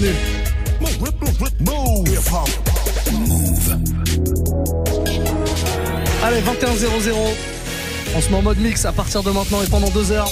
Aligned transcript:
bienvenue. 0.00 0.18
Allez, 6.22 6.40
21-0-0. 6.40 7.14
On 8.16 8.20
se 8.20 8.28
met 8.30 8.36
en 8.36 8.42
mode 8.42 8.58
mix 8.58 8.84
à 8.84 8.92
partir 8.92 9.22
de 9.22 9.30
maintenant 9.30 9.62
et 9.62 9.66
pendant 9.66 9.90
deux 9.90 10.10
heures. 10.10 10.30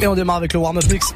Et 0.00 0.06
on 0.06 0.14
démarre 0.14 0.36
avec 0.36 0.52
le 0.52 0.58
warm-up 0.58 0.84
mix. 0.90 1.14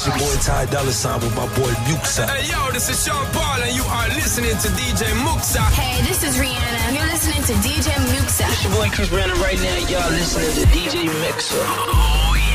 It's 0.00 0.08
your 0.08 0.16
boy 0.16 0.36
Ty 0.40 0.64
Dolla 0.72 0.92
Sign 0.92 1.20
with 1.20 1.36
my 1.36 1.44
boy 1.60 1.68
Muxa. 1.84 2.24
Hey 2.24 2.48
yo, 2.48 2.72
this 2.72 2.88
is 2.88 3.04
Sean 3.04 3.20
Paul 3.36 3.60
and 3.60 3.76
you 3.76 3.82
are 3.84 4.08
listening 4.08 4.56
to 4.56 4.68
DJ 4.72 5.12
Muxa. 5.28 5.60
Hey, 5.76 6.00
this 6.08 6.24
is 6.24 6.40
Rihanna. 6.40 6.96
You're 6.96 7.04
listening 7.04 7.44
to 7.44 7.52
DJ 7.60 7.92
Muxa. 8.08 8.48
It's 8.48 8.64
your 8.64 8.72
boy 8.72 8.88
Chris 8.96 9.10
Brandon 9.10 9.36
right 9.42 9.60
now. 9.60 9.76
Y'all 9.92 10.08
listening 10.08 10.56
to 10.56 10.64
DJ 10.72 11.04
Mixer. 11.04 11.60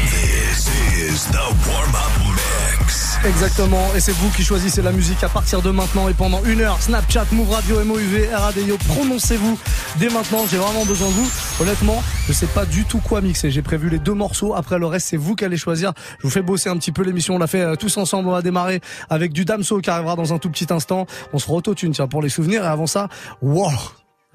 This 0.10 0.66
is 0.98 1.28
the 1.28 1.46
warm 1.70 1.94
up 1.94 2.14
mix. 2.34 2.85
Exactement, 3.28 3.84
et 3.96 4.00
c'est 4.00 4.12
vous 4.12 4.30
qui 4.30 4.44
choisissez 4.44 4.84
la 4.84 4.92
musique 4.92 5.24
à 5.24 5.30
partir 5.30 5.64
de 5.64 5.72
maintenant 5.72 6.08
et 6.08 6.14
pendant 6.14 6.44
une 6.44 6.62
heure. 6.62 6.80
Snapchat, 6.80 7.26
Move 7.32 7.50
Radio, 7.50 7.84
MOUV, 7.84 8.30
RADIO, 8.32 8.78
prononcez-vous 8.88 9.58
dès 9.98 10.10
maintenant, 10.10 10.46
j'ai 10.48 10.58
vraiment 10.58 10.86
besoin 10.86 11.08
de 11.08 11.14
vous. 11.14 11.32
Honnêtement, 11.60 12.04
je 12.28 12.34
sais 12.34 12.46
pas 12.46 12.66
du 12.66 12.86
tout 12.86 13.00
quoi 13.00 13.22
mixer. 13.22 13.50
J'ai 13.50 13.64
prévu 13.64 13.90
les 13.90 13.98
deux 13.98 14.14
morceaux, 14.14 14.54
après 14.54 14.78
le 14.78 14.86
reste 14.86 15.08
c'est 15.08 15.18
vous 15.18 15.34
qui 15.34 15.44
allez 15.44 15.58
choisir. 15.58 15.94
Je 16.20 16.28
vous 16.28 16.30
fais 16.30 16.44
bosser 16.44 16.70
un 16.70 16.78
petit 16.78 16.92
peu 16.92 17.02
l'émission, 17.02 17.36
on 17.36 17.40
l'a 17.40 17.48
fait 17.48 17.62
euh, 17.62 17.76
tous 17.76 17.98
ensemble, 17.98 18.30
on 18.30 18.32
va 18.32 18.44
démarrer 18.44 18.80
avec 19.10 19.34
du 19.34 19.44
Damso 19.44 19.82
qui 19.82 19.90
arrivera 19.90 20.16
dans 20.16 20.32
un 20.32 20.38
tout 20.38 20.52
petit 20.52 20.68
instant. 20.72 21.08
On 21.34 21.40
se 21.40 21.50
retotune 21.50 21.94
tiens 21.94 22.08
pour 22.08 22.22
les 22.22 22.30
souvenirs 22.30 22.64
et 22.64 22.68
avant 22.68 22.88
ça, 22.88 23.10
wow 23.42 23.72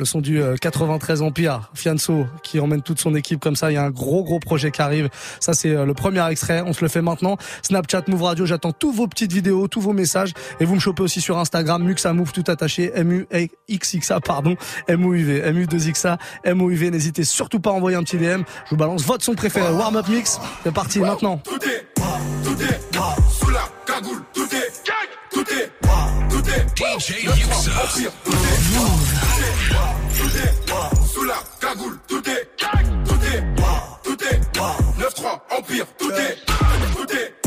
le 0.00 0.06
son 0.06 0.20
du 0.20 0.42
euh, 0.42 0.56
93 0.56 1.20
Empire, 1.20 1.70
Fianso, 1.74 2.26
qui 2.42 2.58
emmène 2.58 2.80
toute 2.80 2.98
son 2.98 3.14
équipe 3.14 3.38
comme 3.38 3.54
ça. 3.54 3.70
Il 3.70 3.74
y 3.74 3.76
a 3.76 3.84
un 3.84 3.90
gros 3.90 4.24
gros 4.24 4.40
projet 4.40 4.70
qui 4.70 4.80
arrive. 4.80 5.10
Ça 5.40 5.52
c'est 5.52 5.70
euh, 5.70 5.84
le 5.84 5.94
premier 5.94 6.26
extrait. 6.30 6.62
On 6.66 6.72
se 6.72 6.80
le 6.80 6.88
fait 6.88 7.02
maintenant. 7.02 7.36
Snapchat, 7.62 8.04
Move 8.08 8.22
Radio. 8.22 8.46
J'attends 8.46 8.72
tous 8.72 8.92
vos 8.92 9.06
petites 9.06 9.32
vidéos, 9.32 9.68
tous 9.68 9.82
vos 9.82 9.92
messages. 9.92 10.32
Et 10.58 10.64
vous 10.64 10.74
me 10.74 10.80
chopez 10.80 11.02
aussi 11.02 11.20
sur 11.20 11.38
Instagram, 11.38 11.84
Muxa 11.84 12.12
Move 12.14 12.32
tout 12.32 12.44
attaché, 12.48 12.90
M 12.94 13.12
U 13.12 13.28
X 13.68 13.94
X 13.94 14.10
A 14.10 14.20
pardon, 14.20 14.56
M 14.88 15.04
O 15.04 15.12
U 15.12 15.22
V, 15.22 15.42
M 15.44 15.58
U 15.58 15.66
2 15.66 15.88
X 15.88 16.06
A, 16.06 16.18
M 16.44 16.62
O 16.62 16.70
U 16.70 16.74
V. 16.74 16.90
N'hésitez 16.90 17.24
surtout 17.24 17.60
pas 17.60 17.70
à 17.70 17.74
envoyer 17.74 17.98
un 17.98 18.02
petit 18.02 18.16
DM. 18.16 18.42
Je 18.64 18.70
vous 18.70 18.76
balance 18.76 19.04
votre 19.04 19.24
son 19.24 19.34
préféré. 19.34 19.70
Warm 19.70 19.96
up 19.96 20.08
mix. 20.08 20.40
C'est 20.64 20.72
parti 20.72 21.00
maintenant. 21.00 21.36
Tout 21.44 21.56
est, 21.56 21.86
tout 22.42 22.62
est, 22.62 22.80
tout 24.32 24.54
est, 24.54 24.69
tout 25.32 25.44
est, 25.52 25.70
tout 26.28 26.42
est, 26.48 26.66
DJ 26.76 27.14
empire, 27.36 28.12
tout 28.24 28.32
est, 28.32 28.50
tout 30.18 30.36
est, 30.36 31.12
sous 31.12 31.24
la 31.24 31.34
cagoule, 31.60 31.98
tout 32.08 32.22
est, 32.28 32.48
tout 33.04 33.14
est, 33.24 33.44
tout 34.02 34.24
est, 34.24 34.40
9-3, 35.00 35.40
empire, 35.58 35.86
tout 35.98 36.10
est, 36.12 36.36
tout 36.96 37.12
est, 37.12 37.39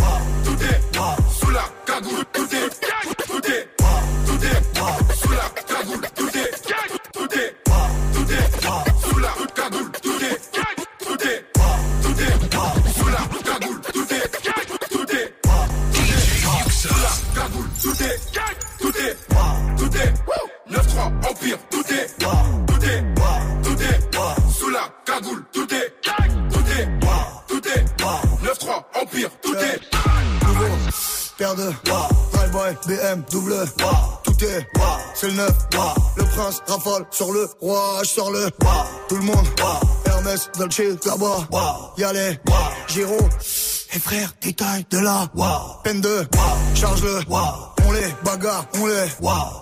rafale 36.73 37.05
sur 37.11 37.31
le 37.31 37.47
roi, 37.61 37.99
je 38.03 38.09
sors 38.09 38.31
le, 38.31 38.49
tout 39.07 39.15
le 39.15 39.21
monde, 39.21 39.45
Hermès, 40.05 40.49
Dolce, 40.57 41.05
là-bas, 41.05 41.47
y 41.97 42.03
aller, 42.03 42.39
Giro, 42.87 43.17
et 43.93 43.99
frère, 43.99 44.33
détail 44.41 44.85
de 44.89 44.97
là, 44.97 45.29
peine 45.83 46.01
de, 46.01 46.27
charge-le, 46.73 47.19
on 47.85 47.91
les 47.91 48.07
bagarre, 48.23 48.65
on 48.79 48.87
les, 48.87 48.93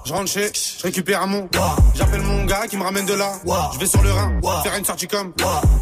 Je 0.05 0.13
rentre 0.13 0.31
chez, 0.31 0.51
je 0.53 0.83
récupère 0.83 1.21
un 1.21 1.27
mon. 1.27 1.49
J'appelle 1.95 2.21
mon 2.21 2.45
gars 2.45 2.67
qui 2.67 2.77
me 2.77 2.83
ramène 2.83 3.05
de 3.05 3.13
là. 3.13 3.31
Je 3.73 3.79
vais 3.79 3.85
sur 3.85 4.01
le 4.01 4.11
Rhin, 4.11 4.39
faire 4.63 4.75
une 4.75 4.85
sortie 4.85 5.07
comme. 5.07 5.33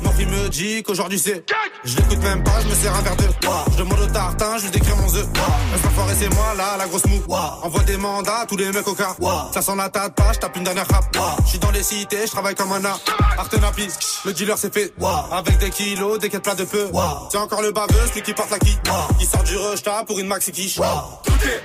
Mon 0.02 0.12
fils 0.12 0.28
me 0.28 0.50
dit 0.50 0.84
qu'aujourd'hui 0.84 1.20
c'est. 1.20 1.46
Je 1.84 1.96
l'écoute 1.96 2.22
même 2.24 2.44
pas, 2.44 2.60
je 2.62 2.68
me 2.68 2.76
sers 2.76 2.94
un 2.96 3.02
verre 3.02 3.16
de. 3.16 3.24
Je 3.72 3.78
demande 3.78 4.00
au 4.00 4.08
tartin, 4.08 4.58
je 4.58 4.64
lui 4.64 4.72
décris 4.72 4.92
mon 4.98 5.16
œuf. 5.16 5.28
Reste 5.72 5.86
enfoiré, 5.86 6.14
c'est 6.20 6.34
moi 6.34 6.54
là, 6.58 6.76
la 6.78 6.88
grosse 6.88 7.06
mou. 7.06 7.22
Envoie 7.64 7.84
des 7.84 7.98
mandats, 7.98 8.46
tous 8.48 8.58
les 8.58 8.72
mecs 8.72 8.88
au 8.88 8.94
car. 8.94 9.16
Ça 9.54 9.62
sent 9.62 9.76
la 9.76 9.90
pas, 9.90 10.34
je 10.34 10.40
tape 10.40 10.56
une 10.58 10.64
dernière 10.64 10.88
rap. 10.88 11.06
Je 11.46 11.50
suis 11.50 11.60
dans 11.60 11.72
les 11.72 11.84
cités, 11.84 12.26
je 12.26 12.32
travaille 12.32 12.56
comme 12.56 12.72
un 12.72 12.84
art. 12.86 13.00
Artenapis, 13.38 13.90
le 14.26 14.34
dealer 14.34 14.58
c'est 14.58 14.74
fait. 14.74 14.94
Avec 15.32 15.58
des 15.60 15.70
kilos, 15.70 16.20
des 16.20 16.30
quêtes 16.30 16.44
plats 16.44 16.56
de 16.56 16.66
peu. 16.66 16.90
C'est 17.32 17.38
encore 17.38 17.62
le 17.62 17.72
baveux, 17.72 18.08
celui 18.08 18.22
qui 18.22 18.34
porte 18.34 18.52
la 18.52 18.60
qui. 18.60 18.78
Qui 19.18 19.26
sort 19.26 19.44
du 19.44 19.56
rush 19.58 19.84
pour 20.06 20.20
une 20.20 20.28
maxi 20.28 20.52
quiche. 20.52 20.76
tout 20.76 21.32
est, 21.48 21.64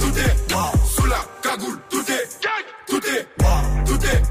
tout 0.00 0.05
est, 0.18 0.36
sous 0.94 1.06
la 1.06 1.18
cagoule, 1.42 1.78
tout 1.88 2.04
est, 2.10 2.28
tout 2.86 2.96
est, 3.06 3.28
tout 3.84 4.04
est, 4.04 4.22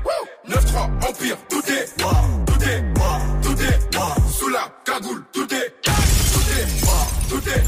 9-3, 0.50 1.10
empire, 1.10 1.38
tout 1.50 1.72
est, 1.72 1.86
tout 1.98 2.64
est, 2.64 2.84
tout 3.42 3.62
est, 3.62 3.80
sous 4.32 4.50
la 4.50 4.68
cagoule, 4.86 5.24
tout 5.32 5.54
est, 5.54 5.74
tout 5.84 5.92
est, 6.58 7.30
tout 7.30 7.50
est, 7.50 7.64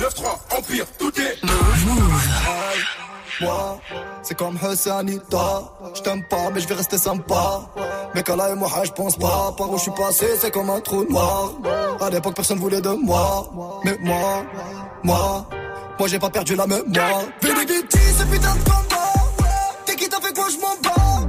9-3, 0.00 0.58
empire, 0.58 0.86
tout 0.98 1.20
est. 1.20 1.36
Moi, 3.40 3.78
c'est 4.22 4.36
comme 4.36 4.58
Hassanita. 4.62 5.62
Je 5.94 6.02
t'aime 6.02 6.22
pas, 6.28 6.50
mais 6.52 6.60
je 6.60 6.68
vais 6.68 6.74
rester 6.74 6.98
sympa. 6.98 7.62
Mais 8.14 8.22
Kala 8.22 8.50
et 8.50 8.54
moi, 8.54 8.68
je 8.84 8.90
pense 8.90 9.16
pas. 9.16 9.54
Par 9.56 9.70
où 9.70 9.78
je 9.78 9.82
suis 9.82 9.90
passé, 9.92 10.26
c'est 10.38 10.50
comme 10.50 10.68
un 10.68 10.80
trou 10.80 11.04
noir. 11.04 11.52
À 12.00 12.10
l'époque, 12.10 12.34
personne 12.36 12.58
voulait 12.58 12.82
de 12.82 12.90
moi. 12.90 13.50
Mais 13.84 13.96
moi, 14.00 14.44
moi, 15.02 15.48
moi, 16.00 16.08
j'ai 16.08 16.18
pas 16.18 16.30
perdu 16.30 16.56
la 16.56 16.66
mémoire. 16.66 17.24
Vénéditi, 17.42 17.98
ce 18.18 18.24
putain 18.24 18.54
de 18.54 18.64
combat. 18.64 19.12
T'es 19.84 19.94
qui 19.96 20.08
t'as 20.08 20.18
fait 20.18 20.32
quoi, 20.32 20.46
je 20.50 20.56
m'en 20.56 20.74
bats. 20.82 21.28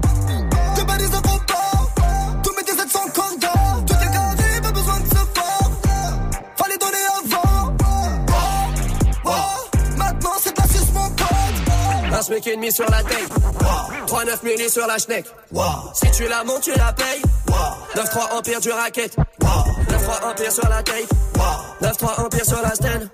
De 0.77 0.83
balises 0.83 1.11
de 1.11 1.17
combat. 1.17 2.41
Tous 2.41 2.53
mes 2.55 2.63
17 2.63 2.89
sont 2.89 3.09
cordons. 3.13 3.85
Tout 3.85 3.95
est 3.95 4.13
carré, 4.13 4.61
pas 4.61 4.71
besoin 4.71 4.99
de 5.01 5.07
se 5.07 5.15
fort. 5.15 5.71
Fallait 6.55 6.77
donner 6.77 7.05
avant. 7.19 7.73
Maintenant, 9.97 10.31
c'est 10.41 10.57
la 10.57 10.63
suce, 10.63 10.93
mon 10.93 11.09
pote. 11.09 12.13
Un 12.13 12.21
smic 12.21 12.47
et 12.47 12.55
demi 12.55 12.71
sur 12.71 12.89
la 12.89 13.03
tête. 13.03 13.29
3-9 14.07 14.45
milli 14.45 14.69
sur 14.69 14.87
la 14.87 14.97
schneck. 14.99 15.25
Si 15.93 16.11
tu 16.11 16.29
la 16.29 16.45
montes, 16.45 16.61
tu 16.61 16.71
la 16.77 16.93
payes. 16.93 17.21
9-3 17.93 18.37
empire 18.37 18.61
du 18.61 18.71
racket. 18.71 19.17
9-3 19.41 20.29
empire 20.29 20.51
sur 20.53 20.69
la 20.69 20.81
tape. 20.81 20.95
9-3 21.81 22.25
empire 22.25 22.45
sur 22.45 22.61
la 22.61 22.73
stand. 22.73 23.09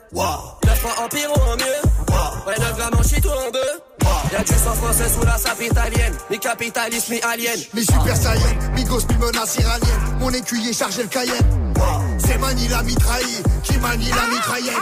9-3 0.77 1.03
empire 1.03 1.29
ou 1.35 1.39
en 1.39 1.55
mieux. 1.55 2.47
Ouais, 2.47 2.55
9 2.57 2.77
grammes 2.77 2.99
en 2.99 3.03
shit 3.03 3.25
ou 3.25 3.29
en 3.29 3.51
deux. 3.51 4.07
Y'a 4.31 4.43
du 4.43 4.53
sang 4.53 4.73
français 4.73 5.09
sous 5.09 5.25
la 5.25 5.37
sape 5.37 5.61
italienne. 5.61 6.13
Mi 6.29 6.39
capitaliste, 6.39 7.09
mi 7.09 7.19
alien. 7.21 7.59
Mi 7.73 7.83
super 7.83 8.15
saiyan, 8.15 8.73
mi 8.73 8.83
gosse, 8.83 9.07
mi 9.09 9.15
menace 9.17 9.55
iranienne. 9.57 10.17
Mon 10.19 10.29
écuyer 10.29 10.73
chargé 10.73 11.03
le 11.03 11.07
cayenne. 11.07 11.73
C'est 12.19 12.37
Mani 12.37 12.67
la 12.67 12.83
mitraille, 12.83 13.43
qui 13.63 13.77
manie 13.79 14.09
la 14.09 14.35
mitraillette. 14.35 14.73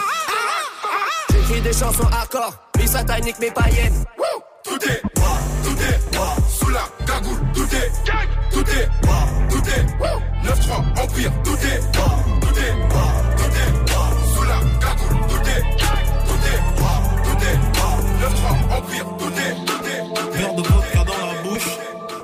J'écris 1.32 1.62
des 1.62 1.74
chansons 1.74 2.08
hardcore. 2.12 2.54
Mi 2.78 2.88
satanique, 2.88 3.40
mi 3.40 3.52
païenne. 3.52 4.04
Tout 4.64 4.80
est, 4.84 5.02
tout 5.64 5.78
est, 5.80 6.60
sous 6.60 6.70
la 6.70 6.82
cagoule, 7.06 7.38
tout 7.54 7.68
est, 7.76 7.92
tout 8.52 8.66
est, 8.72 8.90
tout 9.50 9.70
est, 9.70 9.86
9-3, 10.44 11.04
empire, 11.04 11.32
tout 11.44 11.52
est, 11.52 11.80
tout 11.92 12.60
est, 12.60 12.90
tout 12.90 13.52
est, 13.52 13.75
est, 18.26 18.30
9-3, 18.30 18.78
empire, 18.78 19.06
tout 19.18 19.26
est, 19.26 19.66
tout 19.66 19.86
est, 19.86 20.38
Verre 20.38 20.54
de 20.56 20.62
vodka 20.62 21.04
dans 21.04 21.26
la 21.26 21.42
bouche, 21.44 21.70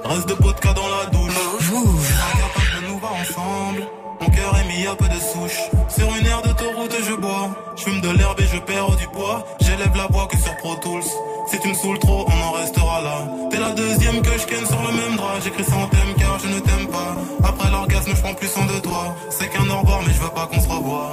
reste 0.06 0.30
de 0.30 0.34
vodka 0.34 0.74
dans 0.74 0.88
la 0.88 1.06
douche. 1.12 1.34
Regarde, 1.72 2.84
nous 2.88 3.00
va 3.00 3.08
ensemble. 3.08 3.88
Mon 4.20 4.30
cœur 4.30 4.56
est 4.60 4.78
mis 4.78 4.86
à 4.88 4.96
peu 4.96 5.08
de 5.08 5.20
souche. 5.20 5.60
Sur 5.90 6.16
une 6.16 6.26
aire 6.28 6.42
d'autoroute, 6.42 6.96
je 7.08 7.14
bois. 7.16 7.50
Je 7.76 7.84
fume 7.84 8.02
de 8.02 8.10
l'herbe 8.10 8.40
et 8.40 8.46
je 8.46 8.60
perds 8.60 8.96
du 8.98 9.08
poids. 9.08 9.44
J'élève 9.62 9.96
la 9.96 10.08
voix 10.08 10.28
que 10.28 10.38
sur 10.38 10.56
Pro 10.58 10.76
Tools. 10.76 11.04
Si 11.50 11.60
tu 11.60 11.68
me 11.70 11.74
saoules 11.74 12.00
trop, 12.00 12.26
on 12.28 12.48
en 12.48 12.52
restera 12.52 13.02
là. 13.02 13.28
T'es 13.50 13.60
la 13.60 13.72
deuxième 13.72 14.22
que 14.22 14.38
je 14.38 14.46
ken 14.46 14.66
sur 14.66 14.82
le 14.82 14.94
même 14.94 15.18
drap. 15.18 15.40
J'écris 15.44 15.64
sans 15.64 15.88
thème 15.88 16.14
car 16.18 16.38
je 16.40 16.48
ne 16.48 16.60
t'aime 16.60 16.88
pas. 16.88 17.16
Après 17.44 17.72
l'orgasme, 17.72 18.12
je 18.16 18.22
prends 18.22 18.34
plus 18.34 18.48
soin 18.48 18.66
de 18.66 18.80
toi. 18.80 19.16
C'est 19.32 19.50
qu'un 19.50 19.68
au 19.70 19.80
revoir, 19.80 20.02
mais 20.06 20.14
je 20.14 20.22
veux 20.22 20.30
pas 20.30 20.48
qu'on 20.48 20.62
se 20.62 20.70
revoie. 20.70 21.12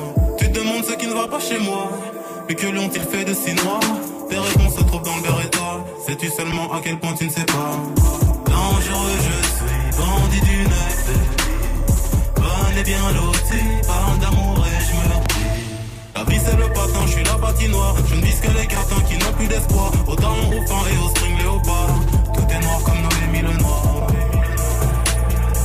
Pas 1.26 1.40
chez 1.40 1.58
moi. 1.58 1.90
Mais 2.48 2.54
que 2.54 2.66
lui 2.66 2.78
ont-ils 2.78 3.02
fait 3.02 3.24
de 3.24 3.34
si 3.34 3.52
noir 3.54 3.80
Tes 4.28 4.38
réponses 4.38 4.74
se 4.76 4.82
trouvent 4.84 5.02
dans 5.02 5.16
le 5.16 5.22
Beretta. 5.22 5.84
Sais-tu 6.06 6.28
seulement 6.30 6.72
à 6.72 6.80
quel 6.82 6.98
point 6.98 7.14
tu 7.14 7.24
ne 7.24 7.30
sais 7.30 7.44
pas? 7.44 7.72
Dangereux, 8.46 9.16
je 9.26 9.36
suis 9.56 9.98
bandit 9.98 10.40
du 10.40 10.58
neuf. 10.62 11.10
Bonne 12.36 12.78
et 12.78 12.82
bien 12.84 13.04
loti, 13.12 13.62
parle 13.86 14.18
d'amour 14.20 14.64
et 14.66 14.84
je 14.84 14.92
me 14.96 15.08
la 16.14 16.24
vie 16.24 16.40
c'est 16.44 16.56
le 16.56 16.68
patin, 16.72 17.06
je 17.06 17.12
suis 17.12 17.24
la 17.24 17.34
patinoire. 17.34 17.94
Je 18.08 18.14
ne 18.14 18.20
vise 18.20 18.40
que 18.40 18.50
les 18.58 18.66
cartons 18.66 19.00
qui 19.08 19.16
n'ont 19.18 19.32
plus 19.36 19.46
d'espoir. 19.46 19.90
Au 20.06 20.16
talon 20.16 20.48
au 20.48 20.66
fin 20.66 20.82
et 20.92 21.04
au 21.04 21.08
string 21.10 21.38
léopard. 21.38 21.94
Tout 22.34 22.46
est 22.50 22.60
noir 22.60 22.80
comme 22.84 23.00
Noémie 23.02 23.42
le 23.42 23.56
noir 23.58 24.06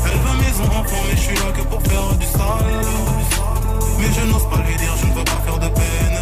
Elle 0.06 0.20
veut 0.20 0.38
maison 0.44 0.64
enfant 0.64 1.04
mais 1.10 1.16
je 1.16 1.22
suis 1.22 1.36
là 1.36 1.52
que 1.56 1.62
pour 1.64 1.82
faire 1.82 2.16
du 2.18 2.26
sale 2.26 3.43
Mais 4.00 4.12
je 4.16 4.25
n'ose 4.31 4.50
pas 4.50 4.57
lui 4.68 4.75
dire 4.75 4.94
je 5.01 5.06
ne 5.07 5.13
veux 5.13 5.24
pas 5.24 5.42
faire 5.45 5.60
de 5.60 5.68
peine. 5.68 6.18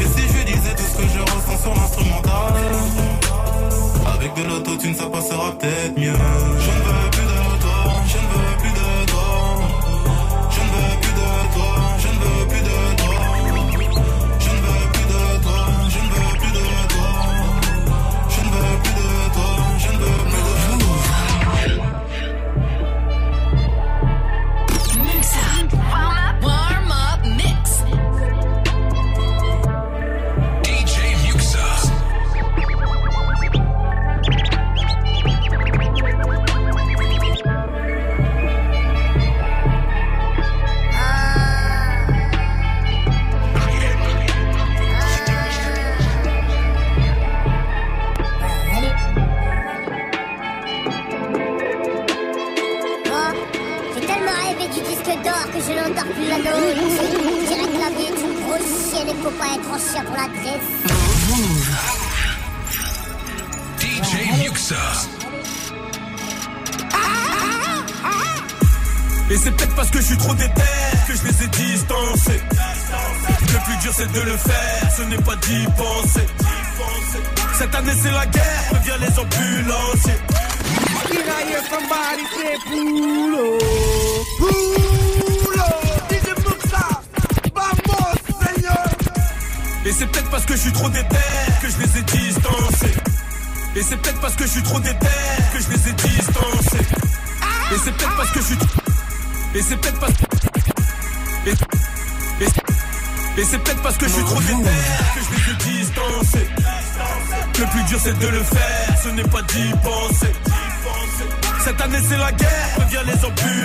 Et 0.00 0.04
si 0.04 0.28
je 0.28 0.32
lui 0.36 0.44
disais 0.44 0.74
tout 0.74 0.82
ce 0.82 0.96
que 0.98 1.08
je 1.08 1.20
ressens 1.20 1.62
sur 1.62 1.74
l'instrumental 1.74 2.54
Avec 4.14 4.34
de 4.34 4.42
l'autotune 4.48 4.94
ça 4.94 5.06
passera 5.06 5.52
peut-être 5.52 5.98
mieux 5.98 6.12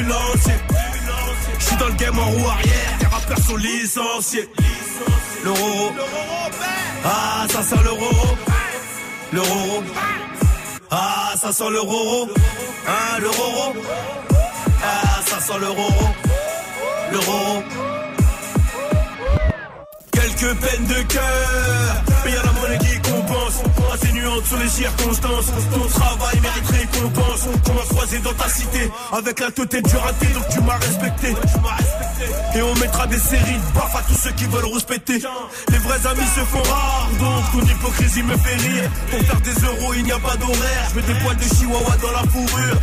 les 0.07 0.13
ambulanciers. 0.13 0.53
Je 1.59 1.65
suis 1.65 1.77
dans 1.77 1.87
le 1.87 1.93
game 1.93 2.19
en 2.19 2.25
roue 2.25 2.47
arrière, 2.49 2.97
les 2.99 3.07
rappeurs 3.07 3.39
sont 3.39 3.55
licenciés. 3.57 4.49
L'euro, 5.43 5.91
ah 7.05 7.45
ça 7.49 7.61
sent 7.63 7.83
l'euro. 7.83 8.37
L'euro, 9.33 9.83
ah 10.91 11.33
ça 11.39 11.51
sent 11.51 11.69
l'euro. 11.71 12.27
Hein, 12.87 13.19
l'euro, 13.19 13.73
ah 14.83 15.21
ça 15.25 15.39
sent 15.39 15.59
l'euro. 15.59 15.89
L'euro. 17.11 17.63
Quelques 20.11 20.55
peines 20.59 20.85
de 20.87 21.01
cœur, 21.03 22.03
mais 22.25 22.31
y'a 22.31 22.43
la 22.43 22.51
monnaie 22.53 22.77
qui 22.79 23.01
compense. 23.09 23.63
Atténuante 24.27 24.45
sur 24.45 24.57
les 24.57 24.69
circonstances. 24.69 25.45
Ton 25.73 25.87
travail 25.87 26.39
mérite 26.41 26.67
récompense. 26.67 27.47
On 27.69 27.73
m'a 27.73 27.81
croisé 27.81 28.19
dans 28.19 28.33
ta 28.33 28.49
cité 28.49 28.91
avec 29.11 29.39
la 29.39 29.51
tête 29.51 29.87
du 29.87 29.95
raté, 29.95 30.27
donc 30.27 30.47
tu 30.49 30.61
m'as 30.61 30.77
respecté. 30.77 31.35
Et 32.55 32.61
on 32.61 32.75
mettra 32.75 33.07
des 33.07 33.19
séries 33.19 33.57
de 33.57 33.73
baffes 33.73 33.95
à 33.95 34.01
tous 34.01 34.19
ceux 34.21 34.31
qui 34.31 34.45
veulent 34.45 34.73
respecter. 34.73 35.21
Les 35.69 35.77
vrais 35.77 36.07
amis 36.07 36.27
se 36.35 36.41
font 36.41 36.63
rares, 36.63 37.09
donc 37.19 37.51
ton 37.51 37.71
hypocrisie 37.71 38.23
me 38.23 38.37
fait 38.37 38.55
rire. 38.55 38.89
Pour 39.11 39.19
faire 39.21 39.41
des 39.41 39.65
euros, 39.65 39.93
il 39.95 40.03
n'y 40.03 40.11
a 40.11 40.19
pas 40.19 40.35
d'horaire. 40.37 40.89
Je 40.91 40.95
mets 40.95 41.07
des 41.07 41.19
poils 41.19 41.37
de 41.37 41.43
chihuahua 41.43 41.97
dans 42.01 42.11
la 42.11 42.23
fourrure. 42.29 42.77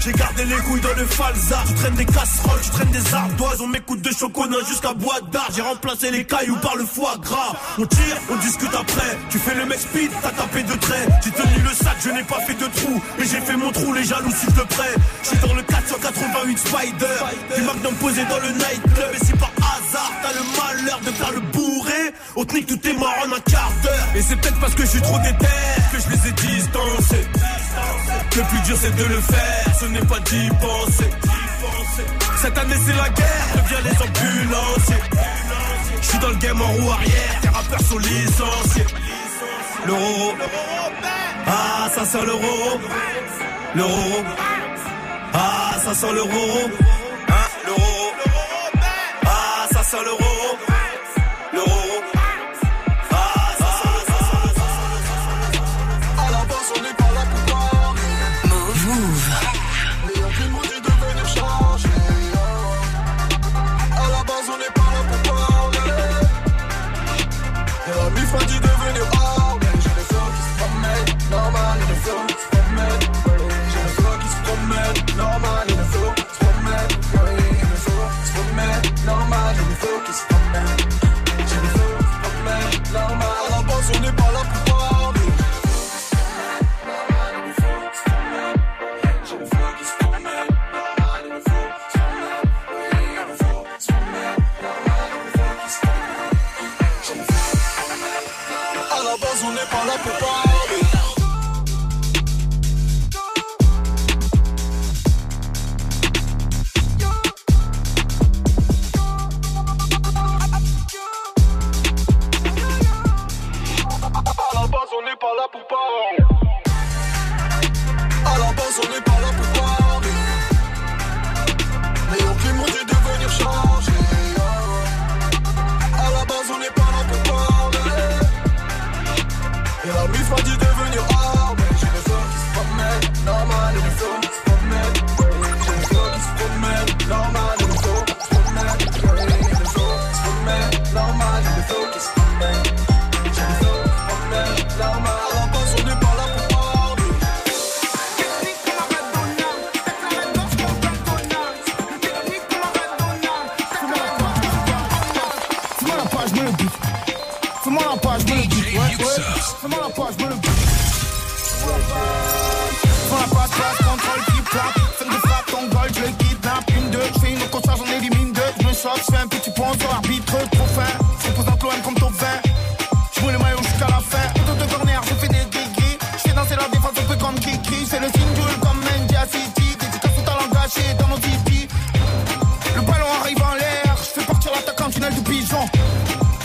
J'ai 0.00 0.12
gardé 0.12 0.44
les 0.44 0.56
couilles 0.56 0.80
dans 0.80 0.94
le 0.96 1.06
falza. 1.06 1.62
Tu 1.66 1.74
traînes 1.74 1.94
des 1.94 2.04
casseroles, 2.04 2.60
tu 2.62 2.70
traînes 2.70 2.90
des 2.90 3.14
ardoises. 3.14 3.60
On 3.60 3.66
m'écoute 3.66 4.02
de 4.02 4.10
chocolat 4.10 4.58
jusqu'à 4.68 4.92
bois 4.94 5.20
d'art. 5.32 5.48
J'ai 5.54 5.62
remplacé 5.62 6.10
les 6.10 6.24
cailloux 6.24 6.56
par 6.56 6.76
le 6.76 6.84
foie 6.84 7.16
gras. 7.20 7.54
On 7.78 7.86
tire, 7.86 8.16
on 8.30 8.36
discute 8.36 8.74
après. 8.74 9.18
Tu 9.30 9.38
fais 9.38 9.54
le 9.54 9.66
mec 9.66 9.80
speed, 9.80 10.10
t'as 10.22 10.30
tapé 10.30 10.62
de 10.62 10.74
J'ai 11.24 11.30
tenu 11.32 11.62
le 11.62 11.74
sac, 11.74 11.96
je 12.04 12.10
n'ai 12.10 12.22
pas 12.22 12.40
fait 12.46 12.54
de 12.54 12.66
trou. 12.66 13.02
Mais 13.18 13.26
j'ai 13.26 13.40
fait 13.40 13.56
mon 13.56 13.72
trou, 13.72 13.92
les 13.92 14.04
jaloux 14.04 14.30
suivent 14.30 14.54
de 14.54 14.62
près. 14.62 14.94
Je 15.22 15.28
suis 15.28 15.38
dans 15.38 15.54
le 15.54 15.62
488 15.62 16.58
Spider. 16.58 17.56
Du 17.56 17.62
Magnum 17.62 17.94
posé 17.96 18.24
dans 18.26 18.38
le 18.38 18.50
nightclub. 18.50 19.10
Et 19.14 19.24
si 19.24 19.32
par 19.32 19.50
hasard 19.58 20.12
t'as 20.22 20.32
le 20.32 20.44
malheur 20.56 21.00
de 21.00 21.10
faire 21.10 21.32
le 21.32 21.40
bourré, 21.40 22.12
on 22.36 22.44
te 22.44 22.54
nique 22.54 22.66
tout 22.66 22.88
est 22.88 22.92
mort 22.92 23.14
en 23.26 23.32
un 23.32 23.40
quart 23.40 23.72
d'heure. 23.82 24.06
Et 24.14 24.22
c'est 24.22 24.36
peut-être 24.36 24.60
parce 24.60 24.74
que 24.74 24.86
suis 24.86 25.02
trop 25.02 25.18
déter 25.18 25.46
que 25.92 25.98
je 25.98 26.08
les 26.10 26.28
ai 26.28 26.32
distancés. 26.32 27.26
Le 28.36 28.42
plus 28.42 28.60
dur 28.60 28.76
c'est 28.80 28.94
de 28.94 29.04
le 29.04 29.20
faire, 29.20 29.76
ce 29.80 29.86
n'est 29.86 30.06
pas 30.06 30.20
d'y 30.20 30.48
penser. 30.48 31.10
Cette 32.40 32.58
année 32.58 32.76
c'est 32.86 32.96
la 32.96 33.08
guerre, 33.08 33.46
reviens 33.54 33.80
les 33.82 33.96
ambulanciers. 34.06 35.02
Je 36.00 36.06
suis 36.06 36.18
dans 36.18 36.28
le 36.28 36.36
game 36.36 36.60
en 36.60 36.66
roue 36.66 36.90
arrière, 36.92 37.40
tes 37.40 37.48
rappeurs 37.48 37.80
sont 37.80 37.98
licenciés. 37.98 38.86
L'euro, 39.86 40.34
ah 41.46 41.88
ça 41.94 42.04
sent 42.04 42.24
l'euro. 42.24 42.80
L'euro, 43.74 44.24
ah 45.34 45.72
ça 45.84 45.94
sent 45.94 46.12
l'euro. 46.12 46.70
Hein, 47.28 47.48
l'euro, 47.66 48.12
ah 49.24 49.66
ça 49.72 49.82
sent 49.82 50.02
l'euro. 50.04 50.18
L'euro, 50.18 50.35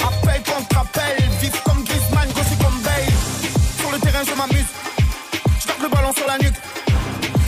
Appel 0.01 0.41
contre 0.43 0.77
appel, 0.79 1.29
vif 1.41 1.61
comme 1.63 1.83
Griezmann, 1.83 2.29
gaucher 2.33 2.57
comme 2.61 2.79
Bale. 2.81 3.13
Sur 3.79 3.91
le 3.91 3.99
terrain, 3.99 4.23
je 4.27 4.33
m'amuse. 4.33 4.65
Je 5.59 5.67
tape 5.67 5.81
le 5.81 5.89
ballon 5.89 6.13
sur 6.15 6.27
la 6.27 6.37
nuque. 6.37 6.59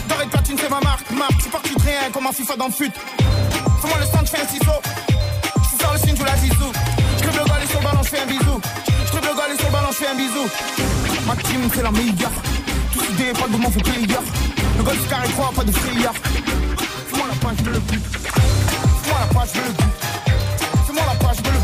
Doré 0.08 0.26
de 0.26 0.30
platine, 0.30 0.58
c'est 0.60 0.70
ma 0.70 0.80
marque. 0.82 1.10
Marque, 1.12 1.34
je 1.38 1.42
suis 1.42 1.52
parti 1.52 1.76
de 1.76 1.82
rien 1.82 2.12
comme 2.12 2.28
un 2.28 2.32
FIFA 2.32 2.56
dans 2.56 2.68
le 2.68 2.72
fut. 2.74 2.92
Fais-moi 3.82 3.98
le 4.00 4.06
stand, 4.06 4.26
je 4.26 4.32
fais 4.32 4.42
un 4.42 4.48
ciseau. 4.48 4.80
Je 5.72 5.78
faire 5.78 5.94
le 5.94 6.00
signe, 6.00 6.16
je 6.18 6.24
la 6.24 6.38
zizou. 6.38 6.72
Je 7.20 7.26
le 7.26 7.46
gars, 7.46 7.60
et 7.64 7.68
sur 7.68 7.80
le 7.80 7.86
ballon, 7.86 8.04
je 8.04 8.10
fais 8.10 8.20
un 8.20 8.26
bisou. 8.26 8.62
Je 9.08 9.16
le 9.16 9.22
gars, 9.22 9.48
et 9.54 9.58
sur 9.58 9.68
le 9.68 9.72
ballon, 9.72 9.92
je 9.92 9.98
fais 9.98 10.08
un 10.08 10.16
bisou. 10.16 10.46
Ma 11.28 11.36
team, 11.36 11.70
c'est 11.74 11.84
la 11.84 11.92
meilleure. 11.92 12.32
Tous 12.94 13.06
idées, 13.12 13.34
pas 13.34 13.48
de 13.48 13.58
mots, 13.58 13.72
fait 13.72 13.84
player. 13.84 14.20
Le 14.78 14.84
golf 14.84 15.10
carré 15.10 15.28
3, 15.30 15.52
pas 15.56 15.64
de 15.64 15.72
frayeur. 15.72 16.14
Fais-moi 16.14 17.28
la 17.28 17.36
page, 17.36 17.58
je 17.64 17.70
le 17.70 17.80
bute. 17.80 18.04
Fais-moi 19.04 19.20
la 19.20 19.28
page, 19.34 19.50
je 19.54 19.60
le 19.60 19.72
bute. 19.72 19.96
Fais-moi 20.88 21.04
la 21.08 21.16
page, 21.28 21.38
je 21.38 21.44
le 21.44 21.50
bute. 21.52 21.63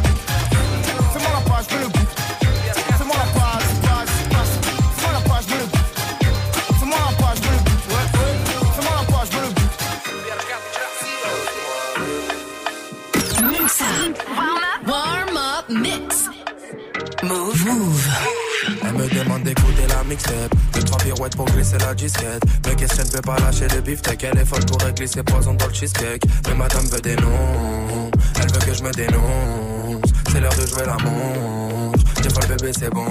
Mixtape. 20.09 20.53
Deux 20.73 20.83
trois 20.83 20.97
pirouettes 20.97 21.35
pour 21.35 21.45
glisser 21.45 21.77
la 21.77 21.93
disquette. 21.93 22.43
Me 22.67 22.73
question 22.75 23.03
ne 23.03 23.09
peut 23.09 23.21
pas 23.21 23.37
lâcher 23.39 23.67
le 23.73 23.81
beefsteak? 23.81 24.23
Elle 24.23 24.39
est 24.39 24.45
folle 24.45 24.65
pour 24.65 24.77
glisser 24.93 25.23
poison 25.23 25.53
dans 25.53 25.67
le 25.67 25.73
cheesecake. 25.73 26.23
Mais 26.47 26.55
madame 26.55 26.85
veut 26.87 26.99
des 26.99 27.15
noms. 27.15 28.11
Elle 28.41 28.51
veut 28.51 28.59
que 28.59 28.73
je 28.73 28.83
me 28.83 28.91
dénonce. 28.91 30.11
C'est 30.31 30.39
l'heure 30.41 30.55
de 30.55 30.65
jouer 30.67 30.85
la 30.85 30.97
montre 31.03 31.99
J'ai 32.21 32.29
pas 32.29 32.41
le 32.41 32.55
bébé 32.55 32.71
c'est 32.77 32.89
bon. 32.89 33.05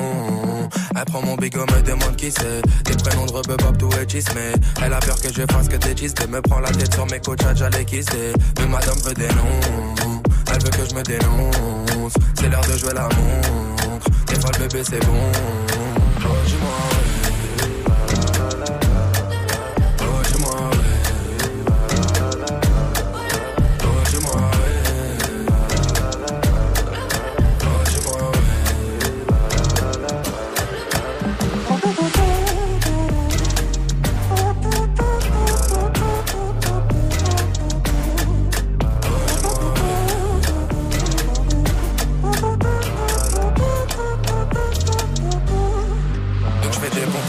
Elle 0.96 1.04
prend 1.04 1.22
mon 1.22 1.36
bigot 1.36 1.66
me 1.66 1.82
demande 1.82 2.16
qui 2.16 2.30
c'est. 2.30 2.62
Des 2.84 2.96
prénoms 2.96 3.26
de 3.26 3.32
rebeu 3.32 3.56
tout 3.78 3.90
et 3.92 4.20
mais 4.34 4.52
Elle 4.84 4.92
a 4.92 4.98
peur 4.98 5.20
que 5.20 5.32
je 5.32 5.42
fasse 5.52 5.68
que 5.68 5.76
des 5.76 5.96
chistes 5.96 6.26
Me 6.28 6.40
prend 6.40 6.58
la 6.58 6.70
tête 6.70 6.92
sur 6.92 7.06
mes 7.06 7.20
coachs 7.20 7.40
j'allais 7.54 7.84
kisser 7.84 8.32
Mais 8.58 8.66
madame 8.66 8.98
veut 9.04 9.14
des 9.14 9.28
noms. 9.28 10.22
Elle 10.52 10.62
veut 10.62 10.70
que 10.70 10.88
je 10.88 10.94
me 10.94 11.02
dénonce. 11.02 12.14
C'est 12.34 12.48
l'heure 12.48 12.66
de 12.66 12.76
jouer 12.76 12.94
la 12.94 13.02
montre 13.02 14.10
Des 14.26 14.40
fois 14.40 14.50
le 14.58 14.66
bébé 14.66 14.82
c'est 14.84 15.04
bon 15.06 15.67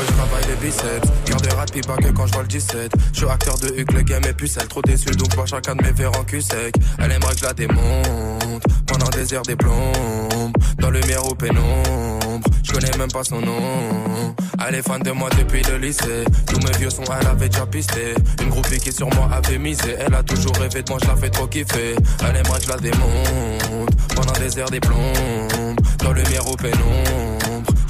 je 0.09 0.15
travaille 0.15 0.45
les 0.47 0.55
biceps. 0.55 1.07
Cœur 1.25 1.41
de 1.41 1.49
rat 1.49 1.65
puis 1.71 1.81
pas 1.81 1.97
que 1.97 2.09
quand 2.09 2.27
je 2.27 2.33
vois 2.33 2.41
le 2.41 2.47
17 2.47 2.91
Je 3.13 3.17
suis 3.17 3.29
acteur 3.29 3.57
de 3.59 3.67
Huck, 3.67 3.91
le 3.93 4.01
game 4.01 4.23
est 4.25 4.33
pucelle 4.33 4.67
Trop 4.67 4.81
déçu 4.81 5.09
donc 5.11 5.33
vois 5.35 5.45
chacun 5.45 5.75
de 5.75 5.83
mes 5.83 5.91
verres 5.91 6.17
en 6.19 6.23
cul 6.23 6.41
sec. 6.41 6.75
Elle 6.97 7.11
aimerait 7.11 7.33
que 7.33 7.39
je 7.39 7.45
la 7.45 7.53
démonte. 7.53 8.63
Pendant 8.87 9.09
des 9.09 9.33
heures 9.33 9.43
des 9.43 9.55
plombes. 9.55 10.53
Dans 10.77 10.89
le 10.89 10.99
miroir 11.01 11.31
au 11.31 11.35
pénombre. 11.35 12.39
Je 12.63 12.71
connais 12.71 12.97
même 12.97 13.11
pas 13.11 13.23
son 13.23 13.41
nom. 13.41 14.35
Elle 14.67 14.75
est 14.75 14.81
fan 14.81 15.01
de 15.01 15.11
moi 15.11 15.29
depuis 15.37 15.61
le 15.63 15.77
lycée. 15.77 16.25
Tous 16.47 16.59
mes 16.59 16.77
vieux 16.77 16.89
sons 16.89 17.03
elle 17.19 17.27
avait 17.27 17.49
déjà 17.49 17.65
pisté. 17.65 18.13
Une 18.41 18.49
groupie 18.49 18.77
qui 18.79 18.91
sur 18.91 19.07
moi 19.15 19.29
avait 19.31 19.57
misé. 19.57 19.95
Elle 19.99 20.13
a 20.13 20.23
toujours 20.23 20.55
rêvé 20.55 20.83
de 20.83 20.89
moi 20.89 20.99
je 21.01 21.07
la 21.07 21.15
fais 21.15 21.29
trop 21.29 21.47
kiffer. 21.47 21.95
Elle 22.21 22.35
aimerait 22.35 22.59
que 22.59 22.65
je 22.65 22.69
la 22.69 22.77
démonte. 22.77 23.95
Pendant 24.15 24.33
des 24.33 24.57
heures 24.59 24.69
des 24.69 24.79
plombes. 24.79 25.79
Dans 25.99 26.11
le 26.11 26.21
miroir 26.23 26.51
au 26.51 26.55
pénombre 26.55 27.38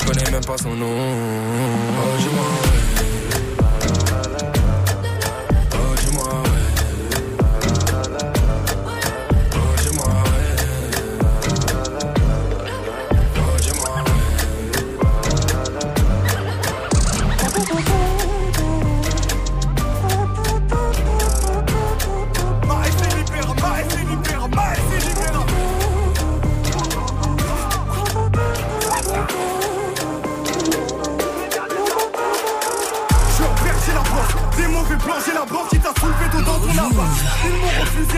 connais 0.09 0.31
même 0.31 0.43
pas 0.45 0.57
son 0.57 0.75
nom 0.75 0.87
Oh. 0.91 2.68